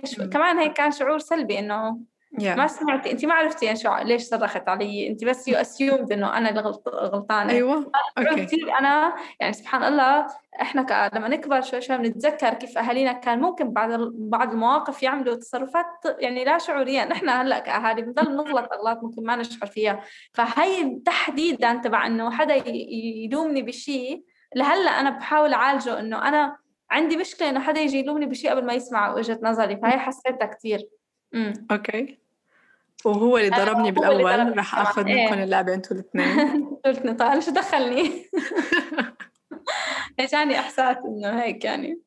شو 0.04 0.22
مم. 0.22 0.30
كمان 0.30 0.58
هيك 0.58 0.72
كان 0.72 0.90
شعور 0.90 1.18
سلبي 1.18 1.58
إنه 1.58 2.00
يا 2.40 2.54
ما 2.54 2.66
سمعتي 2.66 3.10
أنت 3.10 3.24
ما 3.24 3.34
عرفتي 3.34 3.66
يعني 3.66 3.78
شو 3.78 3.96
ليش 3.96 4.22
صرخت 4.22 4.68
علي؟ 4.68 5.08
أنت 5.08 5.24
بس 5.24 5.48
you 5.48 5.56
assumed 5.56 6.12
إنه 6.12 6.38
أنا 6.38 6.48
اللي 6.48 6.60
غلط 6.60 6.88
غلطانة. 6.88 7.52
أيوه. 7.52 7.92
okay. 8.18 8.44
كثير 8.44 8.78
أنا 8.78 9.14
يعني 9.40 9.52
سبحان 9.52 9.84
الله 9.84 10.26
إحنا 10.60 10.82
ك... 10.82 11.14
لما 11.14 11.28
نكبر 11.28 11.60
شوي 11.60 11.80
شوي 11.80 11.98
بنتذكر 11.98 12.54
كيف 12.54 12.78
أهالينا 12.78 13.12
كان 13.12 13.40
ممكن 13.40 13.72
بعض 13.72 13.90
بعض 14.14 14.52
المواقف 14.52 15.02
يعملوا 15.02 15.34
تصرفات 15.34 15.86
يعني 16.18 16.44
لا 16.44 16.58
شعوريا 16.58 17.04
نحن 17.04 17.28
هلأ 17.28 17.58
كأهالي 17.58 18.02
بنضل 18.02 18.36
نغلط 18.36 18.72
أغلاط 18.72 19.02
ممكن 19.02 19.22
ما 19.24 19.36
نشعر 19.36 19.66
فيها. 19.66 20.00
فهي 20.32 21.00
تحديدا 21.04 21.74
تبع 21.74 22.06
إنه 22.06 22.30
حدا 22.30 22.54
يلومني 22.66 23.62
بشيء 23.62 24.24
لهلأ 24.56 24.90
أنا 24.90 25.10
بحاول 25.10 25.52
أعالجه 25.54 26.00
إنه 26.00 26.28
أنا 26.28 26.56
عندي 26.90 27.16
مشكلة 27.16 27.50
إنه 27.50 27.60
حدا 27.60 27.80
يجي 27.80 27.98
يلومني 27.98 28.26
بشيء 28.26 28.50
قبل 28.50 28.66
ما 28.66 28.72
يسمع 28.72 29.14
وجهة 29.14 29.38
نظري. 29.42 29.76
فهي 29.76 29.98
حسيتها 29.98 30.46
كثير 30.46 30.97
امم 31.34 31.66
أوكي. 31.70 32.18
وهو 33.04 33.38
اللي 33.38 33.50
ضربني 33.50 33.98
هو 33.98 34.12
اللي 34.12 34.24
ضربني 34.24 34.50
رح 34.50 34.72
طبعاً. 34.72 34.82
آخذ 34.82 35.06
إيه. 35.06 35.24
منكم 35.24 35.42
اللعبه 35.42 35.74
أنتوا 35.74 35.96
الاثنين. 35.96 36.64
قلتني 36.84 37.14
طيب 37.14 37.40
شو 37.40 37.50
دخلني؟ 37.50 38.24
اجاني 40.20 40.58
إحساس 40.58 40.96
إنه 40.96 41.42
هيك 41.42 41.64
يعني؟ 41.64 42.00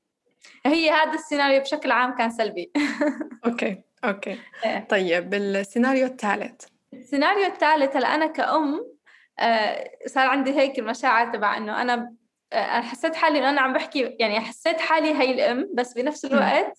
هي 0.66 0.90
هذا 0.92 1.14
السيناريو 1.14 1.62
بشكل 1.62 1.92
عام 1.92 2.16
كان 2.16 2.30
سلبي. 2.30 2.72
okay 3.46 3.82
okay. 4.04 4.38
إيه. 4.66 4.88
طيب 4.90 5.34
السيناريو 5.34 6.06
الثالث. 6.06 6.66
السيناريو 6.94 7.46
الثالث 7.46 7.96
هلا 7.96 8.16
أنا 8.16 8.28
كأم 8.28 8.92
آه، 9.40 9.90
صار 10.08 10.28
عندي 10.28 10.52
هيك 10.52 10.80
المشاعر 10.80 11.34
تبع 11.34 11.58
إنه 11.58 11.82
أنا 11.82 12.14
آه، 12.54 12.56
أنا 12.56 12.82
حسيت 12.82 13.16
حالي 13.16 13.40
إنه 13.40 13.50
أنا 13.50 13.62
عم 13.62 13.74
بحكي 13.74 14.16
يعني 14.20 14.40
حسيت 14.40 14.80
حالي 14.82 15.14
هي 15.14 15.32
الأم 15.32 15.70
بس 15.74 15.94
بنفس 15.94 16.26
الوقت 16.26 16.78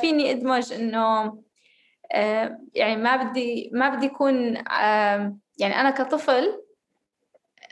فيني 0.00 0.30
أدمج 0.30 0.72
إنه 0.72 1.38
يعني 2.74 2.96
ما 2.96 3.16
بدي 3.16 3.70
ما 3.72 3.88
بدي 3.88 4.06
يكون 4.06 4.54
يعني 5.58 5.80
أنا 5.80 5.90
كطفل 5.90 6.62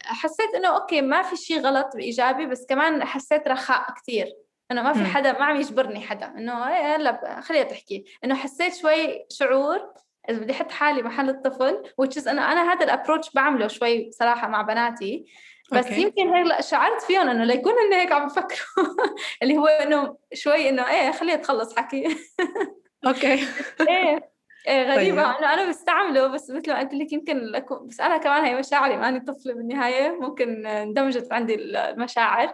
حسيت 0.04 0.54
إنه 0.54 0.68
okay 0.68 1.00
ما 1.00 1.22
في 1.22 1.36
شيء 1.36 1.60
غلط 1.60 1.96
بإيجابي 1.96 2.46
بس 2.46 2.66
كمان 2.66 3.04
حسيت 3.04 3.48
رخاء 3.48 3.94
كثير 3.94 4.26
إنه 4.70 4.82
ما 4.82 4.92
في 4.92 5.04
حدا 5.04 5.32
ما 5.32 5.44
عم 5.44 5.56
يجبرني 5.56 6.00
حدا. 6.00 6.26
إنه 6.26 6.64
هلا 6.64 7.40
خليها 7.40 7.62
تحكي. 7.62 8.04
إنه 8.24 8.34
حسيت 8.34 8.74
شوي 8.74 9.26
شعور 9.30 9.92
إذا 10.30 10.38
بدي 10.38 10.52
أحط 10.52 10.70
حالي 10.70 11.02
محل 11.02 11.28
الطفل 11.28 11.82
which 12.02 12.28
أنا 12.28 12.52
أنا 12.52 12.72
هذا 12.72 12.84
ال 12.84 12.89
approach 12.89 13.30
بعمله 13.30 13.68
شوي 13.68 14.10
صراحة 14.12 14.48
مع 14.48 14.62
بناتي. 14.62 15.26
بس 15.72 15.86
okay. 15.86 15.92
يمكن 15.92 16.34
هيك 16.34 16.60
شعرت 16.60 17.02
فيهم 17.02 17.28
إنه 17.28 17.44
ليكون 17.44 17.72
هن 17.72 17.92
هيك 17.92 18.12
عم 18.12 18.26
بفكروا. 18.26 18.96
اللي 19.42 19.56
هو 19.56 19.66
إنه 19.66 20.16
شوي 20.34 20.68
إنه 20.68 20.90
إيه 20.90 21.12
خليها 21.12 21.36
تخلص 21.36 21.76
حكي. 21.76 22.08
okay. 23.06 23.34
إيه 23.88 24.36
إيه 24.68 24.82
غريبة. 24.82 25.22
طيب. 25.22 25.36
انه 25.36 25.52
أنا 25.54 25.68
بستعمله 25.68 26.26
بس 26.26 26.50
مثل 26.50 26.72
ما 26.72 26.78
قلت 26.78 26.94
لك 26.94 27.12
يمكن 27.12 27.38
لكم 27.38 27.86
بس 27.86 28.00
أنا 28.00 28.16
كمان 28.16 28.44
هي 28.44 28.54
مشاعري 28.58 28.96
ماني 28.96 29.20
طفلة 29.20 29.54
بالنهاية. 29.54 30.20
ممكن 30.20 30.66
اندمجت 30.66 31.32
عندي 31.32 31.54
المشاعر. 31.54 32.52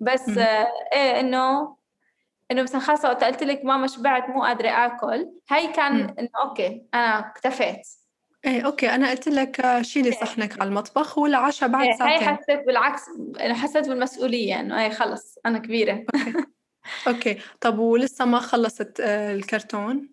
بس 0.00 0.28
إيه 0.38 1.20
إنه 1.20 1.76
إنه 2.50 2.62
مثلا 2.62 2.80
خاصة 2.80 3.08
وقت 3.08 3.24
قلت 3.24 3.42
لك 3.42 3.64
ماما 3.64 3.86
شبعت 3.86 4.28
مو 4.28 4.42
قادرة 4.42 4.68
آكل. 4.68 5.30
هاي 5.50 5.72
كان 5.72 6.14
إنه 6.18 6.28
أوكي 6.44 6.82
أنا 6.94 7.18
اكتفيت. 7.18 7.88
إيه 8.44 8.66
أوكي. 8.66 8.94
أنا 8.94 9.10
قلت 9.10 9.28
لك 9.28 9.82
شيلي 9.82 10.08
إيه. 10.08 10.20
صحنك 10.20 10.60
على 10.60 10.68
المطبخ 10.68 11.18
والعشاء 11.18 11.68
بعد 11.68 11.86
إيه 11.86 11.92
ساعتين. 11.92 12.28
هاي 12.28 12.36
حسيت 12.36 12.66
بالعكس 12.66 13.02
حسيت 13.40 13.88
بالمسؤولية 13.88 14.60
إنه 14.60 14.82
إيه 14.82 14.90
خلص 14.90 15.38
أنا 15.46 15.58
كبيرة. 15.58 16.04
أوكي. 17.06 17.30
أوكي 17.30 17.42
طب 17.60 17.78
ولسه 17.78 18.24
ما 18.24 18.38
خلصت 18.38 19.00
آه، 19.00 19.32
الكرتون؟ 19.32 20.08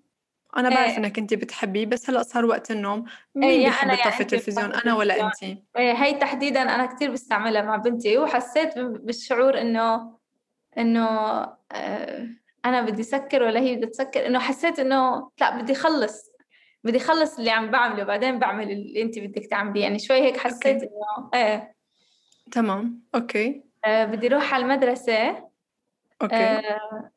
أنا 0.58 0.70
بعرف 0.70 0.92
إيه. 0.92 0.98
إنك 0.98 1.20
انت 1.20 1.34
بتحبيه 1.34 1.86
بس 1.86 2.10
هلأ 2.10 2.24
صار 2.24 2.46
وقت 2.46 2.72
النوم. 2.72 3.06
مين 3.36 3.50
إيه 3.50 3.66
بيحب 3.66 3.90
يطفي 3.90 4.02
يعني 4.10 4.22
التلفزيون 4.22 4.74
أنا 4.74 4.96
ولا 4.96 5.26
انت؟ 5.26 5.44
إيه 5.78 5.94
هي 5.94 6.14
تحديدا 6.14 6.62
أنا 6.62 6.86
كثير 6.86 7.12
بستعملها 7.12 7.62
مع 7.62 7.76
بنتي 7.76 8.18
وحسيت 8.18 8.78
بالشعور 8.78 9.62
إنه 9.62 10.18
إنه 10.78 11.08
آه 11.72 12.28
أنا 12.66 12.82
بدي 12.82 13.04
سكر 13.04 13.44
ولا 13.44 13.60
هي 13.60 13.76
بدها 13.76 13.90
تسكر 13.90 14.26
إنه 14.26 14.40
حسيت 14.40 14.80
إنه 14.80 15.30
لأ 15.42 15.62
بدي 15.62 15.76
خلص. 15.76 16.32
بدي 16.84 17.00
خلص 17.00 17.38
اللي 17.38 17.52
عم 17.52 17.72
بعمله 17.72 18.04
بعدين 18.04 18.40
بعمل 18.40 18.72
اللي 18.72 19.02
انت 19.02 19.20
بدك 19.20 19.46
تعمليه. 19.46 19.82
يعني 19.82 20.00
شوي 20.00 20.22
هيك 20.22 20.38
حسيت 20.38 20.84
إنه 20.84 21.30
إيه. 21.34 21.76
تمام. 22.52 23.02
أوكي. 23.16 23.64
آه 23.86 24.06
بدي 24.06 24.28
أروح 24.28 24.54
على 24.54 24.64
المدرسة. 24.64 25.49
أوكي. 26.22 26.36
آه 26.36 27.12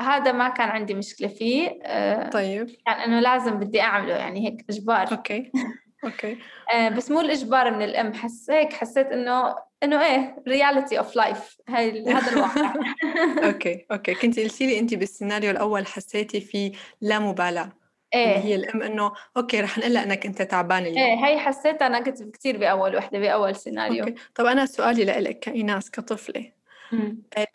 هذا 0.00 0.32
ما 0.32 0.48
كان 0.48 0.68
عندي 0.68 0.94
مشكلة 0.94 1.28
فيه. 1.28 1.78
آه، 1.82 2.30
طيب. 2.30 2.70
كان 2.86 2.96
إنه 2.96 3.20
لازم 3.20 3.58
بدي 3.58 3.80
أعمله 3.80 4.14
يعني 4.14 4.46
هيك 4.46 4.64
إجبار. 4.70 5.12
أوكي. 5.12 5.50
أوكي. 6.04 6.38
آه، 6.74 6.88
بس 6.88 7.10
مو 7.10 7.20
الإجبار 7.20 7.70
من 7.70 7.82
الأم 7.82 8.14
حس 8.14 8.50
هيك 8.50 8.72
حسيت 8.72 9.06
إنه 9.06 9.54
إنه 9.82 10.04
إيه 10.06 10.42
reality 10.48 10.98
of 10.98 11.16
life 11.16 11.56
هذا 11.68 12.32
الواقع. 12.32 12.74
أوكي 13.48 13.86
أوكي. 13.92 14.14
كنت 14.14 14.40
قلتي 14.40 14.66
لي 14.66 14.78
أنت 14.78 14.94
بالسيناريو 14.94 15.50
الأول 15.50 15.86
حسيتي 15.86 16.40
في 16.40 16.72
لا 17.00 17.18
مبالاة. 17.18 17.72
إيه. 18.14 18.36
هي 18.38 18.54
الأم 18.54 18.82
إنه 18.82 19.12
أوكي 19.36 19.60
رح 19.60 19.78
نقول 19.78 19.96
إنك 19.96 20.26
أنت 20.26 20.42
تعبان 20.42 20.82
اليوم. 20.82 20.98
إيه 20.98 21.26
هي 21.26 21.38
حسيتها 21.38 21.86
أنا 21.86 22.00
كنت 22.00 22.22
كثير 22.22 22.56
بأول 22.56 22.96
وحدة 22.96 23.18
بأول 23.18 23.56
سيناريو. 23.56 24.04
أوكي. 24.04 24.14
طب 24.34 24.46
أنا 24.46 24.66
سؤالي 24.66 25.04
لك 25.04 25.38
كإيناس 25.38 25.90
كطفلة. 25.90 26.59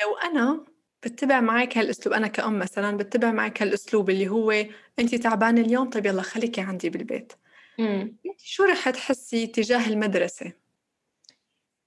لو 0.01 0.17
أنا 0.23 0.65
بتبع 1.03 1.39
معك 1.39 1.77
هالأسلوب 1.77 2.15
أنا 2.15 2.27
كأم 2.27 2.59
مثلا 2.59 2.97
بتبع 2.97 3.31
معك 3.31 3.61
هالأسلوب 3.61 4.09
اللي 4.09 4.27
هو 4.27 4.51
انت 4.99 5.15
تعبانة 5.15 5.61
اليوم 5.61 5.89
طيب 5.89 6.05
يلا 6.05 6.21
خليكي 6.21 6.61
عندي 6.61 6.89
بالبيت. 6.89 7.33
امم 7.79 8.15
شو 8.37 8.63
رح 8.63 8.89
تحسي 8.89 9.47
تجاه 9.47 9.87
المدرسة؟ 9.89 10.51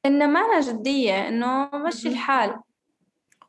إنه 0.06 0.26
ما 0.26 0.40
أنا 0.40 0.60
جدية 0.60 1.28
إنه 1.28 1.70
مشي 1.86 2.08
الحال. 2.08 2.60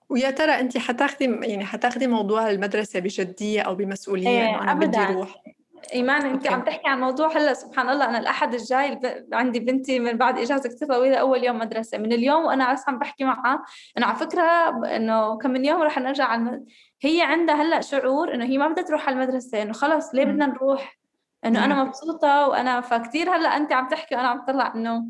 ويا 0.10 0.32
ترى 0.32 0.52
انت 0.52 0.78
حتاخدي 0.78 1.26
يعني 1.26 1.66
حتاخدي 1.66 2.08
موضوع 2.08 2.50
المدرسة 2.50 3.00
بجدية 3.00 3.62
أو 3.62 3.76
بمسؤولية 3.76 4.28
إيه 4.30 4.46
إنه 4.50 4.62
أنا 4.64 4.72
أبداً. 4.72 4.88
بدي 4.88 4.98
أروح 4.98 5.44
إيمان 5.94 6.26
أنت 6.26 6.48
عم 6.48 6.64
تحكي 6.64 6.88
عن 6.88 7.00
موضوع 7.00 7.38
هلأ 7.38 7.54
سبحان 7.54 7.90
الله 7.90 8.06
أنا 8.06 8.20
الأحد 8.20 8.54
الجاي 8.54 9.00
عندي 9.34 9.60
بنتي 9.60 10.00
من 10.00 10.18
بعد 10.18 10.40
إجازة 10.40 10.70
كثير 10.70 10.88
طويلة 10.88 11.18
أول 11.18 11.44
يوم 11.44 11.60
مدرسة. 11.60 11.98
من 11.98 12.14
اليوم 12.14 12.46
وأنا 12.46 12.74
بس 12.74 12.90
عم 12.90 13.00
بحكي 13.00 13.24
معها 13.24 13.64
أنا 13.98 14.06
على 14.06 14.16
فكرة 14.16 14.70
إنه 14.96 15.38
كم 15.38 15.52
من 15.52 15.66
يوم 15.66 15.82
رح 15.82 15.98
نرجع 15.98 16.26
على 16.26 16.62
هي 17.02 17.22
عندها 17.22 17.56
هلأ 17.56 17.82
شعور 17.82 18.34
إنه 18.34 18.46
هي 18.46 18.58
ما 18.58 18.68
بدها 18.68 18.84
تروح 18.84 19.08
على 19.08 19.24
المدرسة 19.24 19.62
إنه 19.62 19.74
خلص 19.74 20.16
ليه 20.16 20.26
بدنا 20.26 20.46
نروح؟ 20.46 21.00
إنه 21.46 21.66
أنا 21.66 21.84
مبسوطة 21.84 22.48
وأنا 22.48 22.82
فكتير 22.82 23.36
هلأ 23.36 23.58
أنت 23.58 23.74
عم 23.74 23.88
تحكي 23.88 24.16
وأنا 24.16 24.28
عم 24.28 24.46
طلع 24.46 24.74
إنه 24.76 25.06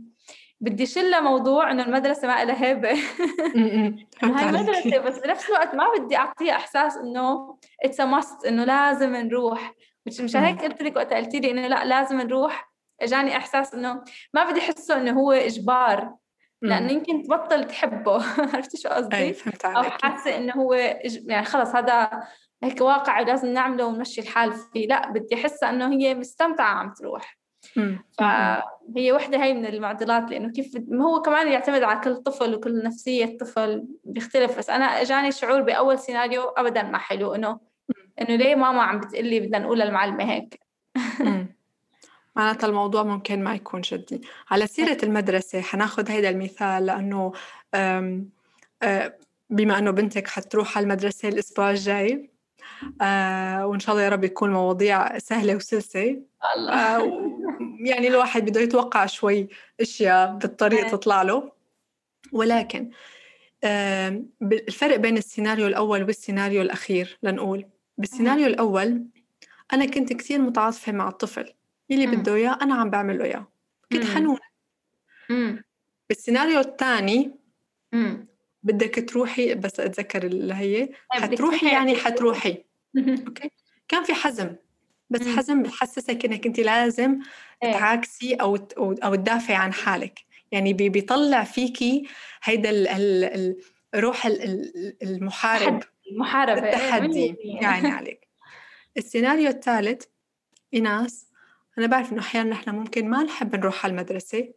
بدي 0.62 0.86
شلها 0.86 1.20
موضوع 1.22 1.72
إنه 1.72 1.84
المدرسة 1.84 2.28
ما 2.28 2.46
لها 2.46 2.66
هيبة. 2.66 2.90
هاي 4.24 4.52
مدرسه 4.52 4.98
بس 4.98 5.20
بنفس 5.20 5.50
الوقت 5.50 5.76
ما 5.76 5.86
بدي 5.98 6.18
أعطيها 6.18 6.56
إحساس 6.56 6.98
إنه 6.98 7.58
it's 7.84 8.00
must 8.02 8.46
إنه 8.46 8.64
لازم 8.64 9.16
نروح. 9.16 9.74
مش 10.06 10.22
مشان 10.22 10.44
هيك 10.44 10.62
قلت 10.62 10.82
لك 10.82 10.96
وقت 10.96 11.14
قلتي 11.14 11.40
لي 11.40 11.52
إنه 11.52 11.68
لا 11.68 11.86
لازم 11.86 12.22
نروح. 12.22 12.70
اجاني 13.02 13.38
إحساس 13.38 13.74
إنه 13.74 14.04
ما 14.34 14.50
بدي 14.50 14.60
أحسه 14.60 14.98
إنه 14.98 15.12
هو 15.12 15.32
إجبار 15.32 16.16
لأنه 16.62 16.92
يمكن 16.92 17.24
تبطل 17.24 17.64
تحبه. 17.64 18.24
عرفتي 18.54 18.78
شو 18.78 18.90
قصدي؟ 18.90 19.34
فهمت 19.34 19.66
عليك. 19.66 19.78
أو 19.78 19.84
حاسة 19.84 20.38
إنه 20.38 20.54
هو 20.54 20.74
يعني 21.26 21.46
خلص 21.46 21.76
هذا 21.76 22.10
هيك 22.64 22.82
واقع 22.82 23.22
ولازم 23.22 23.48
نعمله 23.48 23.86
ونمشي 23.86 24.22
الحال 24.22 24.54
فيه. 24.54 24.88
لا 24.88 25.12
بدي 25.12 25.36
احسها 25.36 25.70
إنه 25.70 25.94
هي 25.94 26.16
مستمتعة 26.16 26.74
عم 26.74 26.94
تروح. 26.94 27.40
فهي 28.18 29.12
وحدة 29.12 29.44
هي 29.44 29.54
من 29.54 29.66
المعضلات 29.66 30.32
لأنه 30.32 30.52
كيف 30.52 30.78
هو 31.02 31.22
كمان 31.22 31.48
يعتمد 31.48 31.84
على 31.84 32.00
كل 32.00 32.16
طفل 32.16 32.56
وكل 32.56 32.84
نفسية 32.84 33.38
طفل 33.38 33.88
بيختلف. 34.04 34.58
بس 34.58 34.70
أنا 34.70 34.86
إجاني 34.86 35.32
شعور 35.32 35.62
بأول 35.62 36.00
سيناريو 36.00 36.44
أبدا 36.44 36.84
ما 36.84 36.98
حلو 36.98 37.36
إنه 37.36 37.69
إنه 38.22 38.36
ليه 38.36 38.56
ماما 38.56 38.82
عم 38.82 39.00
بتقلي 39.00 39.40
بدنا 39.40 39.60
نقول 39.60 39.80
للمعلمة 39.80 40.32
هيك؟ 40.32 40.60
معناتها 42.36 42.68
الموضوع 42.68 43.04
ممكن 43.04 43.44
ما 43.44 43.56
يكون 43.56 43.82
جدي. 43.82 44.22
على 44.50 44.68
سيرة 44.68 44.98
المدرسة 45.04 45.62
حناخد 45.62 46.12
هيدا 46.12 46.30
المثال 46.30 46.86
لأنه 46.86 47.34
بما 49.50 49.78
أنه 49.78 49.92
بنتك 49.92 50.28
حتروح 50.28 50.78
على 50.78 50.84
المدرسة 50.84 51.30
الأسبوع 51.30 51.72
الجاي 51.72 52.30
آه 53.02 53.68
وإن 53.68 53.80
شاء 53.80 53.96
الله 53.96 54.06
يا 54.06 54.10
رب 54.10 54.24
يكون 54.24 54.54
مواضيع 54.54 55.18
سهلة 55.18 55.56
وسلسة. 55.56 56.22
الله. 56.56 56.74
آه 56.74 57.12
يعني 57.86 58.08
الواحد 58.08 58.46
بده 58.46 58.62
يتوقع 58.62 59.06
شوي 59.06 59.48
أشياء 59.82 60.36
بالطريق 60.36 60.84
إيه. 60.84 60.92
تطلع 60.92 61.22
له. 61.22 61.52
ولكن 62.32 62.90
آه 63.64 64.22
الفرق 64.42 64.96
بين 64.96 65.18
السيناريو 65.18 65.68
الأول 65.68 66.04
والسيناريو 66.04 66.62
الأخير 66.62 67.18
لنقول. 67.24 67.66
بالسيناريو 68.00 68.48
الأول 68.48 69.06
أنا 69.74 69.86
كنت 69.86 70.14
كثير 70.14 70.42
متعاطفة 70.42 70.92
مع 70.92 71.08
الطفل 71.08 71.54
اللي 71.92 72.08
بده 72.08 72.36
إياه 72.36 72.58
أنا 72.62 72.76
عم 72.76 72.90
بعمل 72.90 73.18
له 73.18 73.26
إياه. 73.26 73.48
كنت 73.92 74.06
حنونة. 74.06 74.40
بالسيناريو 76.10 76.60
الثاني 76.60 77.32
بدك 78.64 79.10
تروحي 79.10 79.56
بس 79.56 79.80
أتذكر 79.80 80.24
اللي 80.24 80.54
هي 80.54 80.90
حتروحي 81.12 81.72
يعني 81.72 81.96
حتروحي. 81.96 82.64
أوكي؟ 82.98 83.52
كان 83.88 84.04
في 84.04 84.14
حزم 84.14 84.56
بس 85.10 85.28
حزم 85.28 85.64
بحسسك 85.64 86.26
إنك 86.26 86.46
أنت 86.46 86.60
لازم 86.60 87.20
إيه. 87.64 87.74
تعاكسي 87.74 88.34
أو 88.34 88.56
أو 88.78 89.16
تدافعي 89.16 89.56
عن 89.56 89.74
حالك. 89.74 90.20
يعني 90.52 90.74
بيطلع 90.74 91.44
فيكي 91.44 92.08
هيدا 92.44 92.72
روح 93.96 94.26
المحارب. 95.04 95.84
محاربة 96.18 96.64
إيه، 96.64 96.74
التحدي 96.76 97.36
يعني 97.44 97.88
عليك. 97.98 98.28
السيناريو 98.98 99.50
الثالث 99.50 100.04
إيناس 100.74 101.28
أنا 101.78 101.88
بعرف 101.88 102.12
إنه 102.12 102.22
أحيانا 102.22 102.50
نحن 102.50 102.70
ممكن 102.70 103.10
ما 103.10 103.24
نحب 103.24 103.56
نروح 103.56 103.86
على 103.86 103.92
المدرسة 103.92 104.54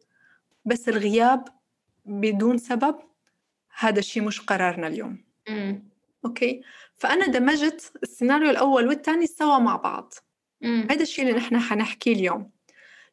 بس 0.65 0.89
الغياب 0.89 1.45
بدون 2.05 2.59
سبب 2.59 2.97
هذا 3.79 3.99
الشيء 3.99 4.23
مش 4.23 4.41
قرارنا 4.41 4.87
اليوم. 4.87 5.25
مم. 5.49 5.89
أوكي؟ 6.25 6.63
فأنا 6.97 7.27
دمجت 7.27 7.93
السيناريو 8.03 8.51
الأول 8.51 8.89
والثاني 8.89 9.27
سوا 9.27 9.59
مع 9.59 9.77
بعض. 9.77 10.15
هذا 10.65 11.03
الشيء 11.03 11.25
اللي 11.29 11.37
نحن 11.37 11.59
حنحكيه 11.59 12.13
اليوم. 12.13 12.51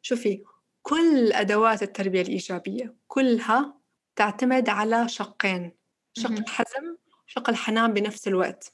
شوفي 0.02 0.42
كل 0.82 1.32
أدوات 1.32 1.82
التربية 1.82 2.22
الإيجابية 2.22 2.94
كلها 3.08 3.74
تعتمد 4.16 4.68
على 4.68 5.08
شقين. 5.08 5.72
شق 6.12 6.30
الحزم 6.30 6.96
شق 7.30 7.50
الحنان 7.50 7.92
بنفس 7.92 8.28
الوقت 8.28 8.72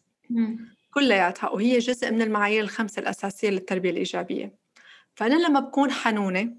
كلياتها 0.90 1.50
وهي 1.50 1.78
جزء 1.78 2.10
من 2.10 2.22
المعايير 2.22 2.64
الخمسة 2.64 3.00
الأساسية 3.00 3.50
للتربية 3.50 3.90
الإيجابية 3.90 4.54
فأنا 5.14 5.34
لما 5.34 5.60
بكون 5.60 5.90
حنونة 5.90 6.52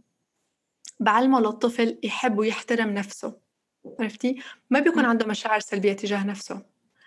بعلمه 1.00 1.40
للطفل 1.40 2.00
يحب 2.04 2.38
ويحترم 2.38 2.90
نفسه 2.90 3.38
عرفتي؟ 4.00 4.42
ما 4.70 4.80
بيكون. 4.80 5.06
عنده 5.06 5.26
مشاعر 5.26 5.60
سلبية 5.60 5.94
تجاه 5.94 6.26
نفسه 6.26 6.62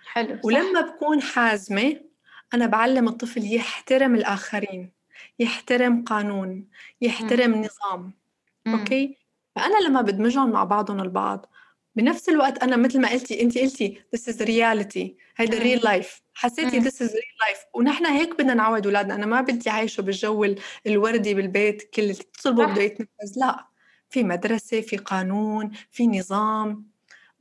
حلو 0.07 0.37
صح. 0.37 0.45
ولما 0.45 0.81
بكون 0.81 1.23
حازمة 1.23 2.01
أنا 2.55 2.67
بعلم 2.67 3.09
الطفل 3.09 3.55
يحترم 3.55 4.15
الآخرين 4.15 4.93
يحترم 5.39 6.05
قانون 6.05 6.69
يحترم 7.01 7.55
نظام 7.55 8.13
مم. 8.67 8.75
أوكي؟ 8.79 9.17
فأنا 9.57 9.89
لما 9.89 10.01
بدمجهم 10.01 10.51
مع 10.51 10.65
بعضهم 10.65 11.01
البعض 11.01 11.47
بنفس 11.97 12.29
الوقت 12.29 12.63
أنا 12.63 12.77
مثل 12.77 13.01
ما 13.01 13.09
قلتي 13.11 13.43
أنت 13.43 13.59
قلتي 13.59 14.03
this 14.17 14.21
is 14.21 14.37
reality 14.37 15.11
هيدا 15.37 15.59
real 15.61 15.81
life. 15.83 16.21
حسيتي 16.35 16.81
this 16.81 16.95
is 16.95 17.09
real 17.11 17.37
life. 17.49 17.65
ونحن 17.75 18.07
هيك 18.07 18.35
بدنا 18.39 18.55
نعود 18.55 18.87
أولادنا. 18.87 19.15
أنا 19.15 19.27
ما 19.27 19.41
بدي 19.41 19.71
عايشه 19.71 20.01
بالجو 20.01 20.45
ال- 20.45 20.59
الوردي 20.87 21.35
بالبيت 21.35 21.83
كل 21.95 22.03
اللي 22.03 22.15
تطلبه 22.15 22.65
صح. 22.67 22.73
بده 22.73 22.83
يتنفذ 22.83 23.33
لا. 23.37 23.67
في 24.11 24.23
مدرسة 24.25 24.81
في 24.81 24.97
قانون 24.97 25.71
في 25.91 26.07
نظام. 26.07 26.91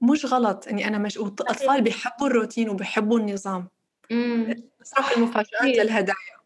مش 0.01 0.25
غلط 0.25 0.68
إني 0.68 0.88
أنا 0.88 0.98
مش 0.98 1.18
الاطفال 1.18 1.82
بيحبوا 1.82 2.27
الروتين 2.27 2.70
وبيحبوا 2.70 3.20
النظام. 3.20 3.68
المفاجآت 4.12 5.53
أكيد. 5.62 5.77
للهدايا. 5.79 6.39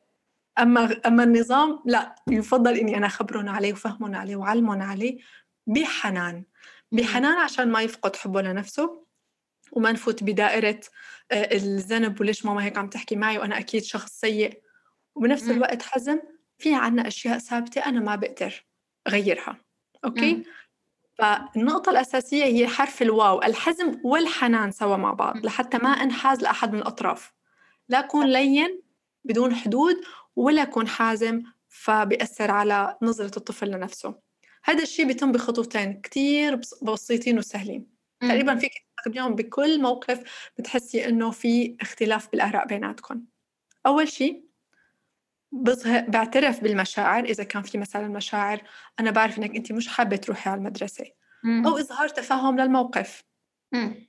أما 0.59 1.01
أما 1.05 1.23
النظام 1.23 1.79
لا. 1.85 2.15
يفضل 2.29 2.77
إني 2.77 2.97
أنا 2.97 3.05
اخبرهم 3.07 3.49
عليه 3.49 3.73
وفهمهم 3.73 4.15
عليه 4.15 4.35
وعلمهم 4.35 4.81
عليه 4.81 5.17
بحنان. 5.67 6.43
بحنان 6.93 7.37
عشان 7.37 7.71
ما 7.71 7.81
يفقد 7.81 8.15
حبه 8.15 8.41
لنفسه 8.41 9.03
وما 9.71 9.91
نفوت 9.91 10.23
بدائرة 10.23 10.79
آه، 11.31 11.55
الذنب 11.55 12.21
وليش 12.21 12.45
ماما 12.45 12.63
هيك 12.63 12.77
عم 12.77 12.89
تحكي 12.89 13.15
معي 13.15 13.37
وأنا 13.37 13.59
أكيد 13.59 13.83
شخص 13.83 14.19
سيء 14.19 14.61
وبنفس. 15.15 15.49
الوقت 15.49 15.81
حزم 15.81 16.19
في 16.57 16.75
عنا 16.75 17.07
أشياء 17.07 17.37
ثابتة 17.37 17.81
أنا 17.81 17.99
ما 17.99 18.15
بقدر 18.15 18.65
أغيرها 19.07 19.57
أوكي؟ 20.05 20.33
مم. 20.33 20.43
فالنقطة 21.17 21.89
الأساسية 21.89 22.43
هي 22.43 22.67
حرف 22.67 23.01
الواو 23.01 23.41
الحزم 23.41 24.01
والحنان 24.03 24.71
سوا 24.71 24.97
مع 24.97 25.13
بعض. 25.13 25.45
لحتى 25.45 25.77
ما 25.77 25.89
أنحاز 25.89 26.41
لأحد 26.41 26.73
من 26.73 26.79
الأطراف 26.79 27.33
لا 27.89 27.99
أكون 27.99 28.27
لين 28.27 28.81
بدون 29.23 29.55
حدود 29.55 29.95
ولا 30.35 30.61
أكون 30.61 30.87
حازم 30.87 31.43
فبيأثر 31.67 32.51
على 32.51 32.97
نظرة 33.01 33.37
الطفل 33.37 33.71
لنفسه 33.71 34.15
هذا 34.63 34.83
الشيء 34.83 35.07
بيتم 35.07 35.31
بخطوتين 35.31 36.01
كتير 36.01 36.55
بس- 36.55 36.83
بسيطين 36.83 37.37
وسهلين. 37.37 37.87
مم. 38.21 38.29
تقريبا 38.29 38.55
فيك 38.55 38.71
تستخدميهم 38.97 39.35
بكل 39.35 39.81
موقف 39.81 40.49
بتحسي 40.57 41.05
إنه 41.05 41.31
في 41.31 41.77
اختلاف 41.81 42.31
بالآراء 42.31 42.67
بيناتكم 42.67 43.21
أول 43.85 44.07
شيء 44.07 44.43
بظهر 45.51 46.01
بعترف 46.09 46.63
بالمشاعر. 46.63 47.23
إذا 47.23 47.43
كان 47.43 47.63
في 47.63 47.77
مثلا 47.77 48.07
مشاعر 48.07 48.61
أنا 48.99 49.11
بعرف 49.11 49.37
إنك 49.37 49.55
أنت 49.55 49.71
مش 49.71 49.87
حابة 49.87 50.15
تروحي 50.15 50.49
على 50.49 50.57
المدرسة. 50.57 51.05
مم. 51.43 51.67
أو 51.67 51.77
إظهار 51.77 52.09
تفهم 52.09 52.59
للموقف. 52.59 53.23
مم. 53.71 54.07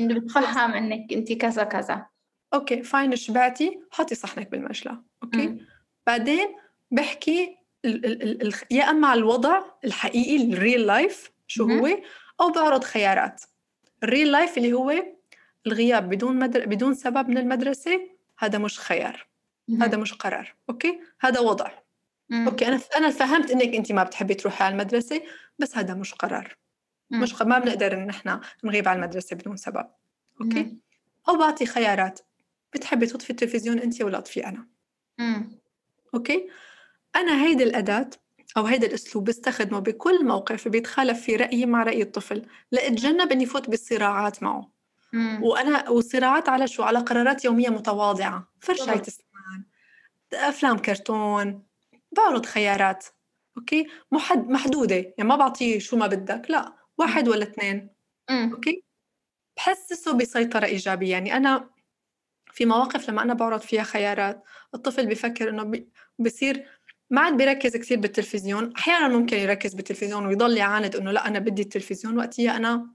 إنه 0.00 0.20
بتفهم 0.20 0.70
إنك 0.72 1.12
أنت 1.12 1.32
كذا 1.32 1.64
كذا. 1.64 2.06
أوكي 2.54 2.82
fine 2.82 3.16
شبعتي؟ 3.16 3.80
حطي 3.90 4.14
صحنك 4.14 4.50
بالمجلى. 4.50 5.02
أوكي؟ 5.22 5.46
مم. 5.46 5.66
بعدين 6.06 6.56
بحكي 6.90 7.56
ال 7.84 8.06
ال 8.06 8.22
ال 8.22 8.46
ال 8.46 8.54
يا 8.70 8.90
أما 8.90 9.08
على 9.08 9.18
الوضع 9.18 9.62
الحقيقي 9.84 10.52
ال 10.52 10.86
real 10.86 11.08
life 11.08 11.30
شو. 11.46 11.64
هو 11.64 11.98
أو 12.40 12.52
بعرض 12.52 12.84
خيارات 12.84 13.42
ال 14.02 14.32
real 14.32 14.45
life 14.45 14.58
اللي 14.58 14.72
هو 14.72 15.04
الغياب 15.66 16.08
بدون 16.08 16.38
مدر... 16.38 16.66
بدون 16.66 16.94
سبب 16.94 17.28
من 17.28 17.38
المدرسة 17.38 18.00
هذا 18.38 18.58
مش 18.58 18.78
خيار. 18.78 19.26
هذا 19.80 19.96
مش 19.96 20.14
قرار 20.14 20.54
أوكي 20.70 21.00
هذا 21.20 21.40
وضع. 21.40 21.70
أوكي 22.32 22.68
أنا 22.68 22.80
أنا 22.96 23.10
فهمت 23.10 23.50
إنك 23.50 23.74
أنت 23.74 23.92
ما 23.92 24.02
بتحبي 24.02 24.34
تروحي 24.34 24.64
على 24.64 24.72
المدرسة 24.72 25.22
بس 25.58 25.76
هذا 25.76 25.94
مش 25.94 26.14
قرار. 26.14 26.56
مش 27.10 27.42
ما 27.42 27.58
بنقدر 27.58 27.92
إن 27.92 28.10
إحنا 28.10 28.40
نغيب 28.64 28.88
على 28.88 28.96
المدرسة 28.96 29.36
بدون 29.36 29.56
سبب 29.56 29.86
أوكي. 30.40 30.76
أو 31.28 31.36
بعطي 31.38 31.66
خيارات 31.66 32.20
بتحبي 32.74 33.06
تطفي 33.06 33.30
التلفزيون 33.30 33.78
أنت 33.78 34.02
ولا 34.02 34.18
أطفي 34.18 34.46
أنا. 34.46 34.66
أوكي 36.14 36.48
أنا 37.16 37.42
هيدي 37.44 37.62
الأداة 37.64 38.10
أو 38.56 38.66
هيدا 38.66 38.86
الأسلوب 38.86 39.24
بستخدمه 39.24 39.78
بكل 39.78 40.24
موقف 40.26 40.68
بيتخالف 40.68 41.20
فيه 41.22 41.36
رأيي 41.36 41.66
مع 41.66 41.82
رأي 41.82 42.02
الطفل 42.02 42.42
لأتجنب 42.72 43.32
إني 43.32 43.46
فوت 43.46 43.70
بالصراعات 43.70 44.42
معه 44.42 44.70
مم. 45.12 45.42
وأنا 45.42 45.88
وصراعات 45.90 46.48
على 46.48 46.66
شو 46.68 46.82
على 46.82 46.98
قرارات 46.98 47.44
يومية 47.44 47.68
متواضعة 47.68 48.48
فرشاية 48.60 48.86
بالضبط. 48.86 49.06
اسنان 49.08 49.64
أفلام 50.34 50.78
كرتون 50.78 51.62
بعرض 52.16 52.46
خيارات 52.46 53.04
أوكي 53.58 53.86
محد 54.12 54.48
محدودة 54.48 54.94
يعني 54.96 55.14
ما 55.28 55.36
بعطيه 55.36 55.78
شو 55.78 55.96
ما 55.96 56.06
بدك 56.06 56.50
لا 56.50 56.72
واحد 56.98 57.28
ولا 57.28 57.42
اثنين 57.42 57.90
مم. 58.30 58.50
أوكي 58.54 58.84
بحسسه 59.56 60.12
بسيطرة 60.12 60.64
إيجابية 60.66 61.10
يعني 61.12 61.36
أنا 61.36 61.70
في 62.52 62.66
مواقف 62.66 63.08
لما 63.10 63.22
أنا 63.22 63.34
بعرض 63.34 63.60
فيها 63.60 63.82
خيارات 63.82 64.42
الطفل 64.74 65.06
بفكر 65.06 65.48
إنه 65.50 65.62
بي- 65.62 65.88
بصير 66.18 66.66
ما 67.10 67.20
عاد 67.20 67.36
بيركز 67.36 67.76
كثير 67.76 67.98
بالتلفزيون 67.98 68.72
أحيانا 68.76 69.08
ممكن 69.08 69.36
يركز 69.36 69.74
بالتلفزيون 69.74 70.26
ويضل 70.26 70.56
يعاند 70.56 70.96
إنه 70.96 71.10
لا 71.10 71.26
أنا 71.26 71.38
بدي 71.38 71.62
التلفزيون 71.62 72.18
وقتها 72.18 72.56
أنا 72.56 72.90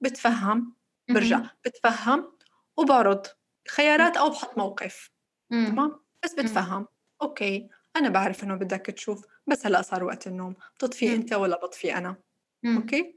بتفهم 0.00 0.74
برجع. 1.10 1.40
بتفهم 1.64 2.32
وبعرض 2.76 3.26
خيارات 3.68 4.16
أو 4.16 4.30
بحط 4.30 4.58
موقف. 4.58 5.10
تمام 5.50 6.00
بس 6.24 6.34
بتفهم 6.34 6.86
أوكي 7.22 7.68
أنا 7.96 8.08
بعرف 8.08 8.44
إنه 8.44 8.54
بدك 8.54 8.86
تشوف 8.86 9.26
بس 9.46 9.66
هلأ 9.66 9.82
صار 9.82 10.04
وقت 10.04 10.26
النوم 10.26 10.54
بتطفي. 10.74 11.14
أنت 11.14 11.32
ولا 11.32 11.56
بطفي 11.56 11.96
أنا. 11.96 12.16
أوكي 12.66 13.16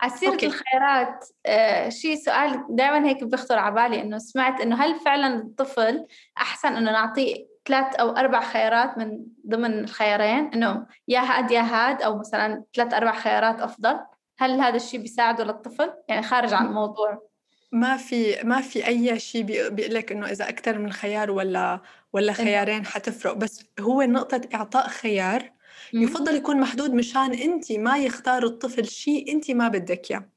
على 0.00 0.12
سيرة 0.12 0.30
أوكي. 0.30 0.46
الخيارات 0.46 1.24
آه 1.46 1.88
شيء 1.88 2.16
سؤال 2.16 2.64
دائما 2.70 3.08
هيك 3.08 3.24
بيخطر 3.24 3.58
على 3.58 3.74
بالي 3.74 4.02
إنه 4.02 4.18
سمعت 4.18 4.60
إنه 4.60 4.76
هل 4.84 5.00
فعلا 5.00 5.36
الطفل 5.36 6.06
أحسن 6.38 6.68
إنه 6.68 6.92
نعطيه 6.92 7.49
ثلاث 7.70 7.94
أو 7.94 8.10
أربع 8.10 8.40
خيارات 8.40 8.98
من 8.98 9.26
ضمن 9.48 9.78
الخيارين 9.78 10.50
إنه 10.54 10.86
يا 11.08 11.20
هاد 11.20 11.50
يا 11.50 11.60
هاد 11.60 12.02
أو 12.02 12.18
مثلا 12.18 12.64
ثلاث 12.74 12.94
أربع 12.94 13.12
خيارات 13.12 13.60
أفضل. 13.60 14.00
هل 14.38 14.60
هذا 14.60 14.76
الشيء 14.76 15.00
بيساعده 15.00 15.44
للطفل؟ 15.44 15.92
يعني 16.08 16.22
خارج 16.22 16.52
عن 16.52 16.66
الموضوع. 16.66 17.30
ما 17.72 17.96
في 17.96 18.36
ما 18.44 18.60
في 18.60 18.86
أي 18.86 19.18
شيء 19.18 19.42
بيقول 19.42 19.94
لك 19.94 20.12
إنه 20.12 20.26
إذا 20.26 20.48
أكثر 20.48 20.78
من 20.78 20.92
خيار 20.92 21.30
ولا 21.30 21.80
ولا 22.12 22.32
خيارين 22.32 22.86
حتفرق. 22.86 23.32
بس 23.32 23.64
هو 23.80 24.02
نقطة 24.02 24.40
إعطاء 24.54 24.88
خيار. 24.88 25.52
يفضل 25.92 26.36
يكون 26.36 26.60
محدود 26.60 26.94
مشان 26.94 27.34
أنت 27.34 27.72
ما 27.72 27.98
يختار 27.98 28.44
الطفل 28.44 28.86
شيء 28.86 29.32
أنت 29.32 29.50
ما 29.50 29.68
بدك 29.68 30.10
إياه. 30.10 30.28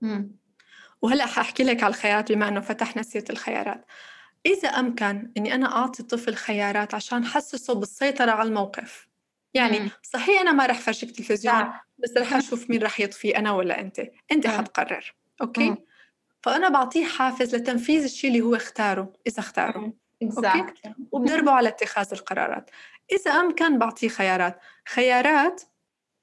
مم. 0.00 0.36
وهلأ 1.02 1.26
حأحكي 1.26 1.62
لك 1.64 1.82
على 1.82 1.90
الخيارات 1.90 2.32
بما 2.32 2.48
إنه 2.48 2.60
فتحنا 2.60 3.02
سيرة 3.02 3.24
الخيارات. 3.30 3.84
إذا 4.46 4.68
أمكن 4.68 5.32
إني 5.36 5.54
أنا 5.54 5.76
أعطي 5.76 6.02
الطفل 6.02 6.34
خيارات 6.34 6.94
عشان 6.94 7.24
حسسه 7.24 7.74
بالسيطرة 7.74 8.30
على 8.30 8.48
الموقف 8.48 9.08
يعني 9.54 9.80
مم. 9.80 9.90
صحيح 10.02 10.40
أنا 10.40 10.52
ما 10.52 10.66
رح 10.66 10.80
فرجيك 10.80 11.10
تلفزيون. 11.16 11.72
بس 11.98 12.16
رح 12.16 12.34
أشوف 12.34 12.70
مين 12.70 12.82
رح 12.82 13.00
يطفي 13.00 13.36
أنا 13.36 13.52
ولا 13.52 13.80
أنت 13.80 14.00
مم. 14.32 14.48
حتقرر 14.48 15.14
أوكي 15.42 15.70
مم. 15.70 15.76
فأنا 16.42 16.68
بعطيه 16.68 17.04
حافز 17.04 17.54
لتنفيذ 17.54 18.02
الشيء 18.04 18.30
اللي 18.30 18.40
هو 18.40 18.54
اختاره 18.54 19.12
إذا 19.26 19.38
اختاره 19.40 19.78
مم. 19.78 19.92
exactly. 20.24 20.90
وبدربه 21.12 21.52
على 21.52 21.68
اتخاذ 21.68 22.08
القرارات 22.12 22.70
إذا 23.12 23.30
أمكن 23.30 23.78
بعطيه 23.78 24.08
خيارات 24.08 24.60
خيارات 24.88 25.62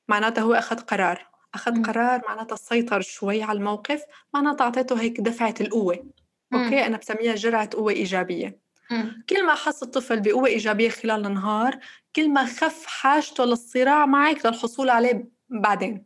معناتها 0.08 0.42
هو 0.42 0.54
أخذ 0.54 0.80
قرار 0.80 1.30
أخذ 1.54 1.72
مم. 1.72 1.84
قرار 1.84 2.22
معناتها 2.28 2.56
سيطر 2.56 3.02
شوي 3.02 3.44
على 3.44 3.58
الموقف 3.58 4.04
معناتها 4.34 4.66
أعطيته 4.66 5.02
هيك 5.02 5.22
دفعة 5.22 5.56
القوة 5.62 6.06
مم. 6.52 6.64
أوكي 6.64 6.86
أنا 6.86 6.98
بسميها 6.98 7.36
جرعة 7.36 7.70
قوة 7.74 7.92
إيجابية 7.92 8.60
مم. 8.92 9.24
كل 9.30 9.46
ما 9.46 9.56
حس 9.56 9.84
الطفل 9.84 10.20
بقوة 10.20 10.48
إيجابية 10.48 10.90
خلال 10.90 11.26
النهار 11.26 11.80
كل 12.16 12.30
ما 12.30 12.46
خف 12.46 12.86
حاجته 12.86 13.46
للصراع 13.46 14.06
معك 14.06 14.46
للحصول 14.46 14.90
عليه 14.90 15.28
بعدين. 15.50 16.06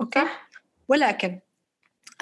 أوكي 0.00 0.20
صح. 0.20 0.48
ولكن 0.88 1.40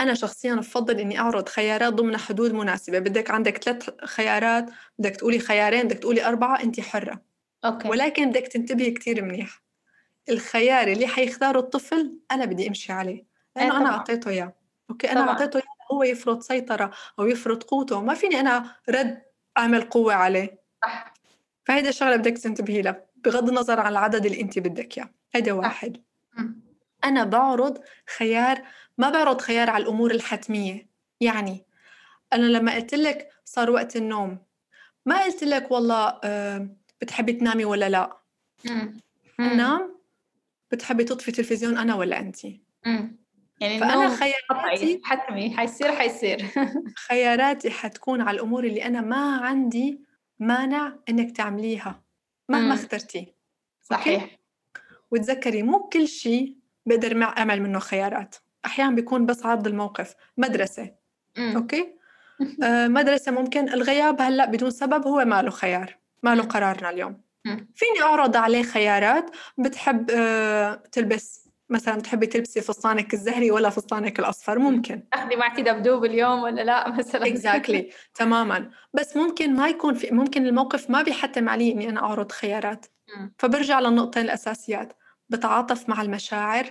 أنا 0.00 0.14
شخصيا 0.14 0.54
بفضل 0.54 1.00
إني 1.00 1.18
أعرض 1.20 1.48
خيارات 1.48 1.92
ضمن 1.92 2.16
حدود 2.16 2.52
مناسبة 2.52 2.98
بدك 2.98 3.30
عندك 3.30 3.56
ثلاث 3.64 3.90
خيارات 4.04 4.70
بدك 4.98 5.16
تقولي 5.16 5.38
خيارين 5.38 5.82
بدك 5.88 5.98
تقولي 5.98 6.24
أربعة 6.26 6.62
أنت 6.62 6.80
حرة 6.80 7.22
أوكي 7.64 7.88
ولكن 7.88 8.30
بدك 8.30 8.48
تنتبهي 8.48 8.90
كتير 8.90 9.24
منيح 9.24 9.62
الخيار 10.28 10.88
اللي 10.88 11.06
حيختاره 11.06 11.58
الطفل 11.58 12.18
أنا 12.30 12.44
بدي 12.44 12.68
أمشي 12.68 12.92
عليه 12.92 13.24
لأنه 13.56 13.72
إيه 13.72 13.80
أنا. 13.80 13.90
أعطيته 13.90 14.30
إياه 14.30 14.52
أوكي 14.90 15.12
أنا. 15.12 15.20
أعطيته 15.20 15.56
إياه 15.56 15.73
هو 15.94 16.02
يفرض 16.02 16.40
سيطرة 16.40 16.90
أو 17.18 17.26
يفرض 17.26 17.62
قوته 17.62 18.00
ما 18.02 18.14
فيني 18.14 18.40
أنا 18.40 18.76
رد 18.88 19.22
أعمل 19.58 19.82
قوة 19.82 20.14
عليه 20.14 20.62
صح 20.82 21.14
فهيدا 21.64 21.88
الشغلة 21.88 22.16
بدك 22.16 22.38
تنتبهي 22.38 22.82
لها 22.82 23.06
بغض 23.16 23.48
النظر 23.48 23.80
عن 23.80 23.92
العدد 23.92 24.26
اللي 24.26 24.40
أنت 24.40 24.58
بدك 24.58 24.98
إياه 24.98 25.10
هيدا 25.34 25.52
واحد. 25.52 26.02
أنا 27.04 27.24
بعرض 27.24 27.78
خيار 28.16 28.62
ما 28.98 29.10
بعرض 29.10 29.40
خيار 29.40 29.70
على 29.70 29.82
الأمور 29.82 30.10
الحتمية 30.10 30.88
يعني 31.20 31.66
أنا 32.32 32.46
لما 32.46 32.74
قلت 32.74 32.94
لك 32.94 33.28
صار 33.44 33.70
وقت 33.70 33.96
النوم 33.96 34.38
ما 35.06 35.22
قلت 35.24 35.44
لك 35.44 35.70
والله 35.70 36.20
آه، 36.24 36.68
بتحبي 37.00 37.32
تنامي 37.32 37.64
ولا 37.64 37.88
لا 37.88 38.18
مم. 38.64 39.00
مم. 39.38 39.56
نام 39.56 39.98
بتحبي 40.72 41.04
تطفي 41.04 41.32
تلفزيون 41.32 41.78
أنا 41.78 41.94
ولا 41.94 42.18
أنت؟ 42.18 42.38
يعني 43.60 43.78
فأنا 43.78 44.16
خياراتي 44.16 45.00
حتمي 45.04 45.56
حيصير 45.56 45.92
حيصير. 45.92 46.46
خياراتي 47.08 47.70
حتكون 47.70 48.20
على 48.20 48.34
الأمور 48.34 48.64
اللي 48.64 48.84
أنا 48.84 49.00
ما 49.00 49.36
عندي 49.36 50.00
مانع 50.38 50.92
إنك 51.08 51.36
تعمليها 51.36 52.02
مهما 52.48 52.74
اخترتي. 52.74 53.34
صحيح. 53.82 54.38
وتذكري 55.10 55.62
مو 55.62 55.78
كل 55.78 56.08
شيء 56.08 56.56
بقدر 56.86 57.22
أعمل 57.22 57.62
منه 57.62 57.78
خيارات. 57.78 58.36
أحيانا 58.66 58.94
بيكون 58.94 59.26
بس 59.26 59.46
عرض 59.46 59.66
الموقف 59.66 60.14
مدرسة. 60.36 60.94
مم. 61.38 61.56
أوكي؟ 61.56 61.94
آه 62.64 62.88
مدرسة 62.88 63.32
ممكن 63.32 63.68
الغياب 63.68 64.20
هلأ 64.20 64.44
بدون 64.44 64.70
سبب 64.70 65.06
هو 65.06 65.24
ما 65.24 65.42
له 65.42 65.50
خيار 65.50 65.96
ما 66.22 66.34
له 66.34 66.42
قرارنا 66.42 66.90
اليوم. 66.90 67.20
مم. 67.44 67.68
فيني 67.74 68.02
أعرض 68.02 68.36
عليه 68.36 68.62
خيارات؟ 68.62 69.30
بتحب 69.58 70.10
آه 70.10 70.74
تلبس 70.92 71.43
مثلا 71.70 71.96
بتحبي 71.96 72.26
تلبسي 72.26 72.60
فستانك 72.60 73.14
الزهري 73.14 73.50
ولا 73.50 73.70
فستانك 73.70 74.18
الأصفر؟ 74.18 74.58
ممكن. 74.58 75.08
تاخذي 75.12 75.36
معك 75.36 75.60
دبدوب 75.60 76.04
اليوم 76.04 76.42
ولا 76.42 76.62
لا؟ 76.62 76.88
مثلا. 76.98 77.26
exactly 77.26 77.90
exactly. 77.90 77.94
تماما. 78.14 78.70
بس 78.94 79.16
ممكن 79.16 79.54
ما 79.56 79.68
يكون 79.68 79.94
في 79.94 80.10
ممكن 80.10 80.46
الموقف 80.46 80.90
ما 80.90 81.02
بيحتم 81.02 81.48
علي 81.48 81.72
إني 81.72 81.88
أنا 81.88 82.00
أعرض 82.00 82.32
خيارات. 82.32 82.86
فبرجع 83.38 83.80
للنقطتين 83.80 84.22
الأساسيات. 84.24 84.92
بتعاطف 85.28 85.88
مع 85.88 86.02
المشاعر 86.02 86.70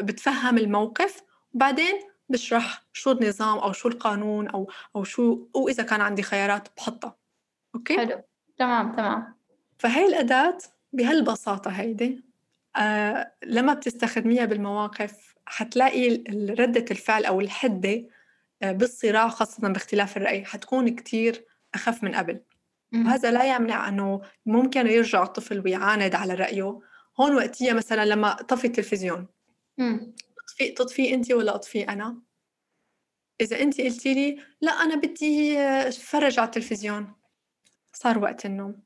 بتفهم 0.00 0.58
الموقف 0.58 1.22
وبعدين 1.54 1.94
بشرح 2.28 2.84
شو 2.92 3.10
النظام 3.12 3.58
أو 3.58 3.72
شو 3.72 3.88
القانون 3.88 4.48
أو 4.48 4.70
أو 4.96 5.04
شو 5.04 5.48
واذا 5.54 5.82
كان 5.82 6.00
عندي 6.00 6.22
خيارات 6.22 6.68
بحطها. 6.76 7.16
أوكي؟ 7.74 7.96
حلو. 7.96 8.22
تمام 8.58 8.92
تمام. 8.92 9.36
فهي 9.78 10.06
الأداة 10.06 10.58
بهالبساطة 10.92 11.70
هيدي. 11.70 12.25
آه 12.76 13.32
لما 13.44 13.74
بتستخدميها 13.74 14.44
بالمواقف 14.44 15.34
حتلاقي 15.46 16.24
ردة 16.50 16.84
الفعل 16.90 17.24
أو 17.24 17.40
الحدة 17.40 18.04
آه 18.62 18.72
بالصراع 18.72 19.28
خاصة 19.28 19.68
باختلاف 19.68 20.16
الرأي 20.16 20.44
حتكون 20.44 20.88
كتير 20.88 21.44
أخف 21.74 22.02
من 22.02 22.14
قبل. 22.14 22.40
وهذا 23.06 23.30
لا 23.30 23.56
يمنع 23.56 23.88
أنه 23.88 24.22
ممكن 24.46 24.86
يرجع 24.86 25.22
الطفل 25.22 25.60
ويعاند 25.64 26.14
على 26.14 26.34
رأيه. 26.34 26.80
هون 27.20 27.36
وقتية 27.36 27.72
مثلا 27.72 28.04
لما 28.04 28.34
طفي 28.34 28.66
التلفزيون. 28.66 29.26
تطفي 30.36 30.68
تطفي 30.68 31.14
أنت 31.14 31.32
ولا 31.32 31.54
أطفي 31.54 31.82
أنا؟ 31.82 32.22
إذا 33.40 33.60
أنت 33.60 33.80
قلتي 33.80 34.14
لي 34.14 34.42
لا 34.60 34.72
أنا 34.72 34.96
بدي 34.96 35.58
أتفرج 35.60 36.38
على 36.38 36.46
التلفزيون. 36.46 37.12
صار 37.92 38.18
وقت 38.18 38.46
النوم. 38.46 38.82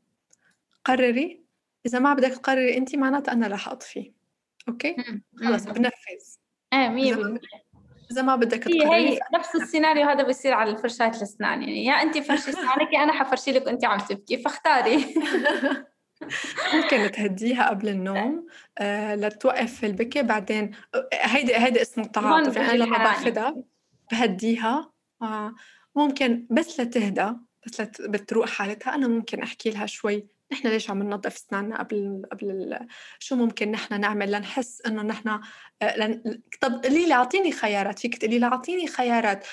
قرري 0.85 1.45
إذا 1.87 1.99
ما 1.99 2.15
بدك 2.15 2.33
تقرري 2.33 2.77
أنت 2.77 2.97
معناتها 2.97 3.33
أنا 3.33 3.47
رح 3.47 3.69
أطفي 3.69 4.13
أوكي؟ 4.69 4.97
خلص 5.45 5.65
بنفذ. 5.65 6.37
إيه 6.73 6.89
مية 6.89 7.15
بالمية. 7.15 7.41
إذا 8.11 8.23
ما 8.23 8.37
بدك 8.37 8.69
هي 8.69 8.87
هي 8.87 9.21
نفس 9.35 9.57
السيناريو 9.57 10.07
هذا 10.07 10.23
بيصير 10.23 10.55
على 10.55 10.77
فرشاة 10.77 11.09
الأسنان 11.09 11.63
يعني 11.63 11.85
يا 11.85 11.93
أنت 11.93 12.19
فرشي 12.19 12.51
أسنانك 12.51 12.93
يا 12.93 13.03
أنا 13.03 13.13
حفرشي 13.13 13.53
لك 13.53 13.67
وأنت 13.67 13.85
عم 13.85 13.99
تبكي 13.99 14.39
فاختاري. 14.39 14.97
ممكن 16.75 17.11
تهديها 17.11 17.69
قبل 17.69 17.89
النوم 17.89 18.47
آه 18.79 19.15
لتوقف 19.15 19.85
البكي 19.85 20.23
بعدين 20.23 20.71
هيدي 21.13 21.57
هيدي 21.57 21.83
اسمه 21.83 22.05
التعاطف 22.05 22.57
يعني. 22.57 22.79
لما 22.79 22.99
باخذها 22.99 23.57
بهديها. 24.11 24.93
آه 25.23 25.55
ممكن 25.97 26.47
بس 26.51 26.81
لتهدى 26.81 27.33
بس 27.67 27.81
لت... 27.81 28.03
بتروق 28.03 28.49
حالتها. 28.49 28.95
أنا 28.95 29.09
ممكن 29.09 29.43
أحكي 29.43 29.71
لها 29.71 29.87
شوي 29.87 30.27
نحن 30.53 30.69
ليش 30.69 30.91
عم 30.91 31.03
ننظف 31.03 31.35
اسناننا 31.37 31.79
قبل 31.79 32.23
قبل 32.33 32.79
شو 33.19 33.37
ممكن 33.37 33.71
نحن 33.71 34.01
نعمل 34.01 34.33
لنحس 34.33 34.83
إنه 34.87 35.03
نحن 35.03 35.29
آه، 35.83 35.97
لن... 35.97 36.41
طب 36.61 36.85
قولي 36.85 37.07
لي 37.07 37.15
أعطيني 37.15 37.53
خيارات 37.53 37.99
فيك 37.99 38.19
تقولي 38.19 38.39
لي 38.39 38.47
أعطيني 38.47 38.87
خيارات. 38.87 39.47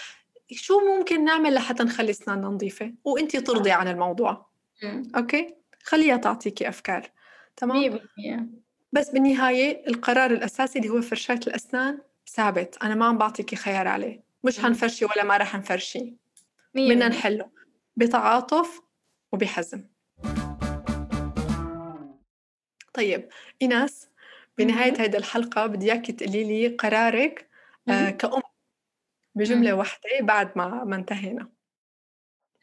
شو 0.52 0.80
ممكن 0.80 1.26
نعمل 1.26 1.54
لحتى 1.54 1.84
نخلي 1.84 2.10
اسناننا 2.10 2.48
نظيفة؟ 2.48 2.94
وانت 3.04 3.38
ترضي 3.38 3.72
عن 3.72 3.88
الموضوع. 3.88 4.50
أوكي؟ 5.16 5.56
خليها 5.84 6.18
تعطيكي 6.18 6.70
أفكار. 6.70 7.12
تمام؟ 7.58 8.00
بس 8.92 9.10
بالنهاية 9.10 9.88
القرار 9.88 10.32
الأساسي 10.32 10.80
اللي 10.80 10.90
هو 10.90 11.02
فرشاة 11.02 11.40
الأسنان 11.48 12.00
ثابت. 12.30 12.78
أنا 12.84 12.96
ما 12.96 13.06
عم 13.06 13.18
بعطيكي 13.18 13.56
خيار 13.56 13.88
عليه. 13.88 14.24
مش 14.44 14.60
حنفرشي 14.60 15.06
ولا 15.06 15.24
ما 15.24 15.38
رح 15.38 15.56
نفرشي. 15.56 16.14
بدنا 16.76 17.08
نحله 17.08 17.50
بتعاطف 17.96 18.82
وبحزم. 19.32 19.84
طيب 22.98 23.30
إيناس 23.62 24.10
بنهاية 24.58 24.94
هذه 24.94 25.18
الحلقة 25.18 25.66
بدي 25.66 25.92
إياكي 25.92 26.12
تقولي 26.12 26.44
لي 26.44 26.76
قرارك 26.76 27.50
آه 27.90 28.10
كأم 28.10 28.42
بجملة 29.36 29.74
واحدة 29.74 30.02
بعد 30.22 30.52
ما 30.58 30.84
ما 30.84 30.96
انتهينا. 30.96 31.50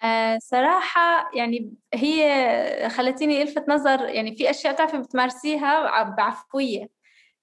آه 0.02 0.38
صراحة 0.38 1.30
يعني 1.34 1.74
هي 1.94 2.88
خلتيني 2.90 3.42
ألفت 3.42 3.68
نظر 3.68 4.08
يعني 4.08 4.36
في 4.36 4.50
أشياء 4.50 4.74
تعرفي 4.74 4.98
بتمارسيها 4.98 6.02
بعفوية 6.02 6.90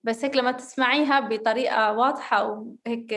بس 0.04 0.25
هيك 0.25 0.36
لما 0.36 0.51
تسمعيها 0.51 1.19
بطريقة 1.19 1.93
واضحة 1.93 2.43
وهيك 2.43 3.13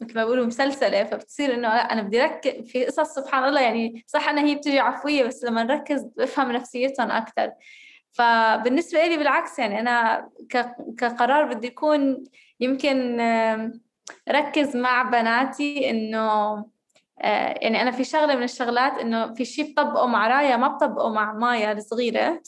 مثل 0.00 0.14
ما 0.14 0.24
بيقولوا 0.24 0.46
مسلسلة 0.46 1.04
فبتصير 1.04 1.54
إنه 1.54 1.68
لأ 1.68 1.92
أنا 1.92 2.02
بدي 2.02 2.20
ركز 2.20 2.70
في 2.70 2.84
قصص 2.84 3.14
سبحان 3.14 3.44
الله 3.44 3.60
يعني 3.60 4.04
صح 4.06 4.28
أنا 4.28 4.44
هي 4.44 4.54
بتجي 4.54 4.78
عفوية 4.78 5.24
بس 5.24 5.44
لما 5.44 5.62
نركز 5.62 6.02
بفهم 6.16 6.52
نفسيتهم 6.52 7.10
أكثر 7.10 7.52
فبالنسبة 8.12 9.06
لي 9.06 9.16
بالعكس 9.16 9.58
يعني 9.58 9.80
أنا 9.80 10.28
كقرار 10.98 11.54
بدي 11.54 11.66
يكون 11.66 12.24
يمكن 12.60 13.20
ركز 14.28 14.76
مع 14.76 15.02
بناتي 15.02 15.90
إنه 15.90 16.56
آه، 17.22 17.54
يعني 17.60 17.82
أنا 17.82 17.90
في 17.90 18.04
شغلة 18.04 18.34
من 18.36 18.42
الشغلات 18.42 18.98
إنه 18.98 19.34
في 19.34 19.44
شيء 19.44 19.72
بطبقه 19.72 20.06
مع 20.06 20.28
رايا 20.28 20.56
ما 20.56 20.68
بطبقه 20.68 21.12
مع 21.12 21.32
مايا 21.32 21.72
الصغيرة 21.72 22.42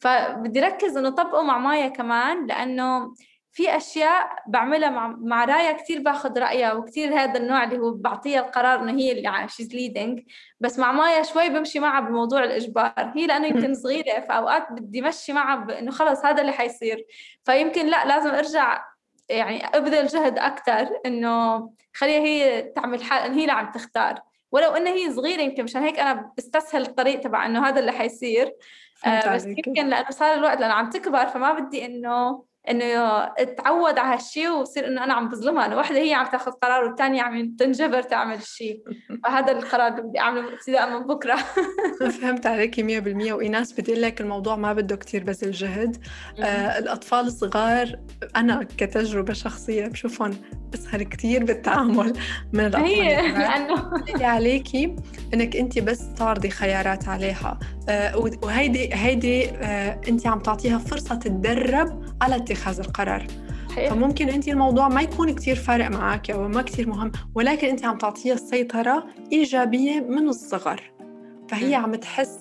فبدي 0.00 0.60
ركز 0.60 0.96
إنه 0.96 1.10
طبقه 1.10 1.42
مع 1.42 1.58
مايا 1.58 1.88
كمان 1.88 2.46
لأنه 2.46 3.14
في 3.54 3.76
أشياء 3.76 4.42
بعملها 4.46 4.90
مع, 4.90 5.06
مع 5.08 5.44
رايا 5.44 5.72
كثير 5.72 6.02
باخذ 6.02 6.38
رأيها 6.38 6.72
وكثير 6.72 7.14
هذا 7.14 7.38
النوع 7.38 7.64
اللي 7.64 7.78
هو 7.78 7.90
بعطيها 7.90 8.40
القرار 8.40 8.80
إنه 8.80 8.92
هي 8.92 9.12
اللي 9.12 9.48
she's 9.48 9.74
leading 9.74 10.20
بس 10.60 10.78
مع 10.78 10.92
مايا 10.92 11.22
شوي 11.22 11.48
بمشي 11.48 11.78
معها 11.78 12.00
بموضوع 12.00 12.44
الإجبار. 12.44 13.12
هي 13.16 13.26
لأنه 13.26 13.46
يمكن 13.46 13.74
صغيرة 13.74 14.20
فأوقات 14.20 14.72
بدي 14.72 15.02
مشي 15.02 15.32
معها 15.32 15.56
بانه 15.56 15.90
خلص 15.90 16.24
هذا 16.24 16.40
اللي 16.40 16.52
حيصير. 16.52 17.06
فيمكن 17.44 17.86
لا 17.86 18.04
لازم 18.04 18.30
أرجع 18.30 18.84
يعني 19.28 19.66
أبذل 19.66 20.06
جهد 20.06 20.38
أكثر 20.38 20.88
إنه 21.06 21.70
خليها 21.94 22.20
هي 22.20 22.62
تعمل 22.62 23.02
حال 23.02 23.22
انه 23.22 23.36
هي 23.36 23.40
اللي 23.40 23.52
عم 23.52 23.70
تختار. 23.70 24.20
ولو 24.52 24.70
إنها 24.70 24.92
هي 24.92 25.12
صغيرة 25.12 25.42
يمكن 25.42 25.64
مشان 25.64 25.82
هيك 25.82 25.98
أنا 25.98 26.32
بستسهل 26.38 26.82
الطريق 26.82 27.20
تبع 27.20 27.46
إنه 27.46 27.68
هذا 27.68 27.80
اللي 27.80 27.92
حيصير. 27.92 28.54
آه 29.06 29.34
بس 29.34 29.46
يمكن 29.46 29.86
لأنه 29.86 30.10
صار 30.10 30.34
الوقت 30.34 30.60
لأنه 30.60 30.74
عم 30.74 30.90
تكبر 30.90 31.26
فما 31.26 31.52
بدي 31.52 31.86
إنه 31.86 32.53
إنه 32.70 33.24
تعود 33.44 33.98
على 33.98 34.14
هالشيء 34.14 34.50
ويصير 34.50 34.86
إنه 34.86 35.04
أنا 35.04 35.14
عم 35.14 35.28
بظلمها. 35.28 35.66
أنا 35.66 35.76
وحدة 35.76 35.98
هي 35.98 36.14
عم 36.14 36.26
تاخذ 36.26 36.50
قرار 36.52 36.84
والثانيه 36.84 37.22
عم 37.22 37.56
تنجبر 37.56 38.02
تعمل 38.02 38.36
الشيء 38.36 38.82
فهذا 39.24 39.52
القرار 39.52 39.88
اللي 39.88 40.02
بدي 40.02 40.18
أعمله 40.18 40.52
ابتداء 40.52 40.90
من 40.90 41.06
بكرة. 41.06 41.36
فهمت 42.20 42.46
عليكي 42.46 43.00
100% 43.28 43.32
وايناس 43.32 43.72
بدي 43.72 43.94
لك 43.94 44.20
الموضوع 44.20 44.56
ما 44.56 44.72
بده 44.72 44.96
كتير 44.96 45.24
بذل 45.24 45.50
جهد 45.50 45.96
آه 46.40 46.78
الأطفال 46.78 47.26
الصغار 47.26 47.98
أنا 48.36 48.66
كتجربة 48.78 49.32
شخصية 49.32 49.86
بشوفهم 49.86 50.36
أسهل 50.74 51.02
كتير 51.02 51.44
بالتعامل 51.44 52.12
من 52.52 52.60
الأطفال 52.60 52.84
هي 52.84 53.16
لأنه 53.38 53.92
اللي 54.14 54.24
عليكي 54.24 54.96
إنك 55.34 55.56
انت 55.56 55.78
بس 55.78 56.14
تعرضي 56.14 56.50
خيارات 56.50 57.08
عليها. 57.08 57.58
آه 57.88 58.16
وهيدي 58.42 58.94
هيدي 58.94 59.50
آه 59.50 60.00
انت 60.08 60.26
عم 60.26 60.38
تعطيها 60.38 60.78
فرصة 60.78 61.14
تتدرب 61.14 62.04
على 62.22 62.36
اتخاذ 62.54 62.80
القرار. 62.80 63.26
حقيقة. 63.70 63.94
فممكن 63.94 64.28
انت 64.28 64.48
الموضوع 64.48 64.88
ما 64.88 65.02
يكون 65.02 65.34
كتير 65.34 65.56
فارق 65.56 65.90
معك 65.90 66.30
أو 66.30 66.48
ما 66.48 66.62
كتير 66.62 66.88
مهم 66.88 67.12
ولكن 67.34 67.68
انت 67.68 67.84
عم 67.84 67.98
تعطيها 67.98 68.34
السيطرة 68.34 69.06
إيجابية 69.32 70.00
من 70.00 70.28
الصغر. 70.28 70.92
فهي 71.48 71.74
عم 71.74 71.94
تحس 71.94 72.38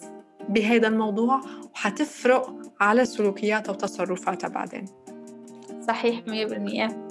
بهذا 0.50 0.88
الموضوع 0.88 1.42
وحتفرق 1.76 2.56
على 2.82 3.06
سلوكياتها 3.06 3.72
وتصرفاتها 3.72 4.48
بعدين. 4.48 4.86
صحيح 5.88 6.22
100% 6.28 7.03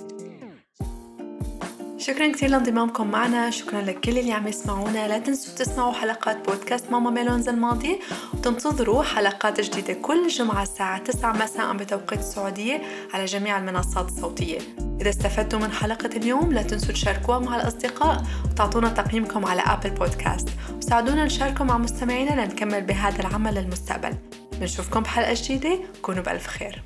شكرا 2.02 2.32
كثير 2.32 2.50
لانضمامكم 2.50 3.10
معنا. 3.10 3.50
شكرا 3.50 3.80
لكل 3.80 4.18
اللي 4.18 4.32
عم 4.32 4.48
يسمعونا. 4.48 5.08
لا 5.08 5.18
تنسوا 5.18 5.54
تسمعوا 5.54 5.92
حلقات 5.92 6.48
بودكاست 6.48 6.90
ماما 6.90 7.10
ميلونز 7.10 7.48
الماضي 7.48 8.00
وتنتظروا 8.34 9.02
حلقات 9.02 9.60
جديدة 9.60 9.92
كل 9.92 10.28
جمعة 10.28 10.62
الساعة 10.62 10.98
9 10.98 11.32
مساء 11.32 11.72
بتوقيت 11.72 12.18
السعودية 12.18 12.82
على 13.14 13.24
جميع 13.24 13.58
المنصات 13.58 14.08
الصوتية. 14.08 14.58
إذا 15.00 15.10
استفدتوا 15.10 15.58
من 15.58 15.72
حلقة 15.72 16.16
اليوم 16.16 16.52
لا 16.52 16.62
تنسوا 16.62 16.92
تشاركوها 16.92 17.38
مع 17.38 17.56
الأصدقاء 17.56 18.22
وتعطونا 18.44 18.88
تقييمكم 18.88 19.46
على 19.46 19.60
أبل 19.60 19.90
بودكاست 19.90 20.48
وساعدونا 20.76 21.24
نشاركه 21.24 21.64
مع 21.64 21.78
مستمعينا 21.78 22.44
لنكمل 22.44 22.80
بهذا 22.80 23.20
العمل 23.20 23.54
للمستقبل. 23.54 24.14
بنشوفكم 24.52 25.00
بحلقة 25.00 25.34
جديدة. 25.36 25.78
كونوا 26.02 26.22
بألف 26.22 26.46
خير. 26.46 26.82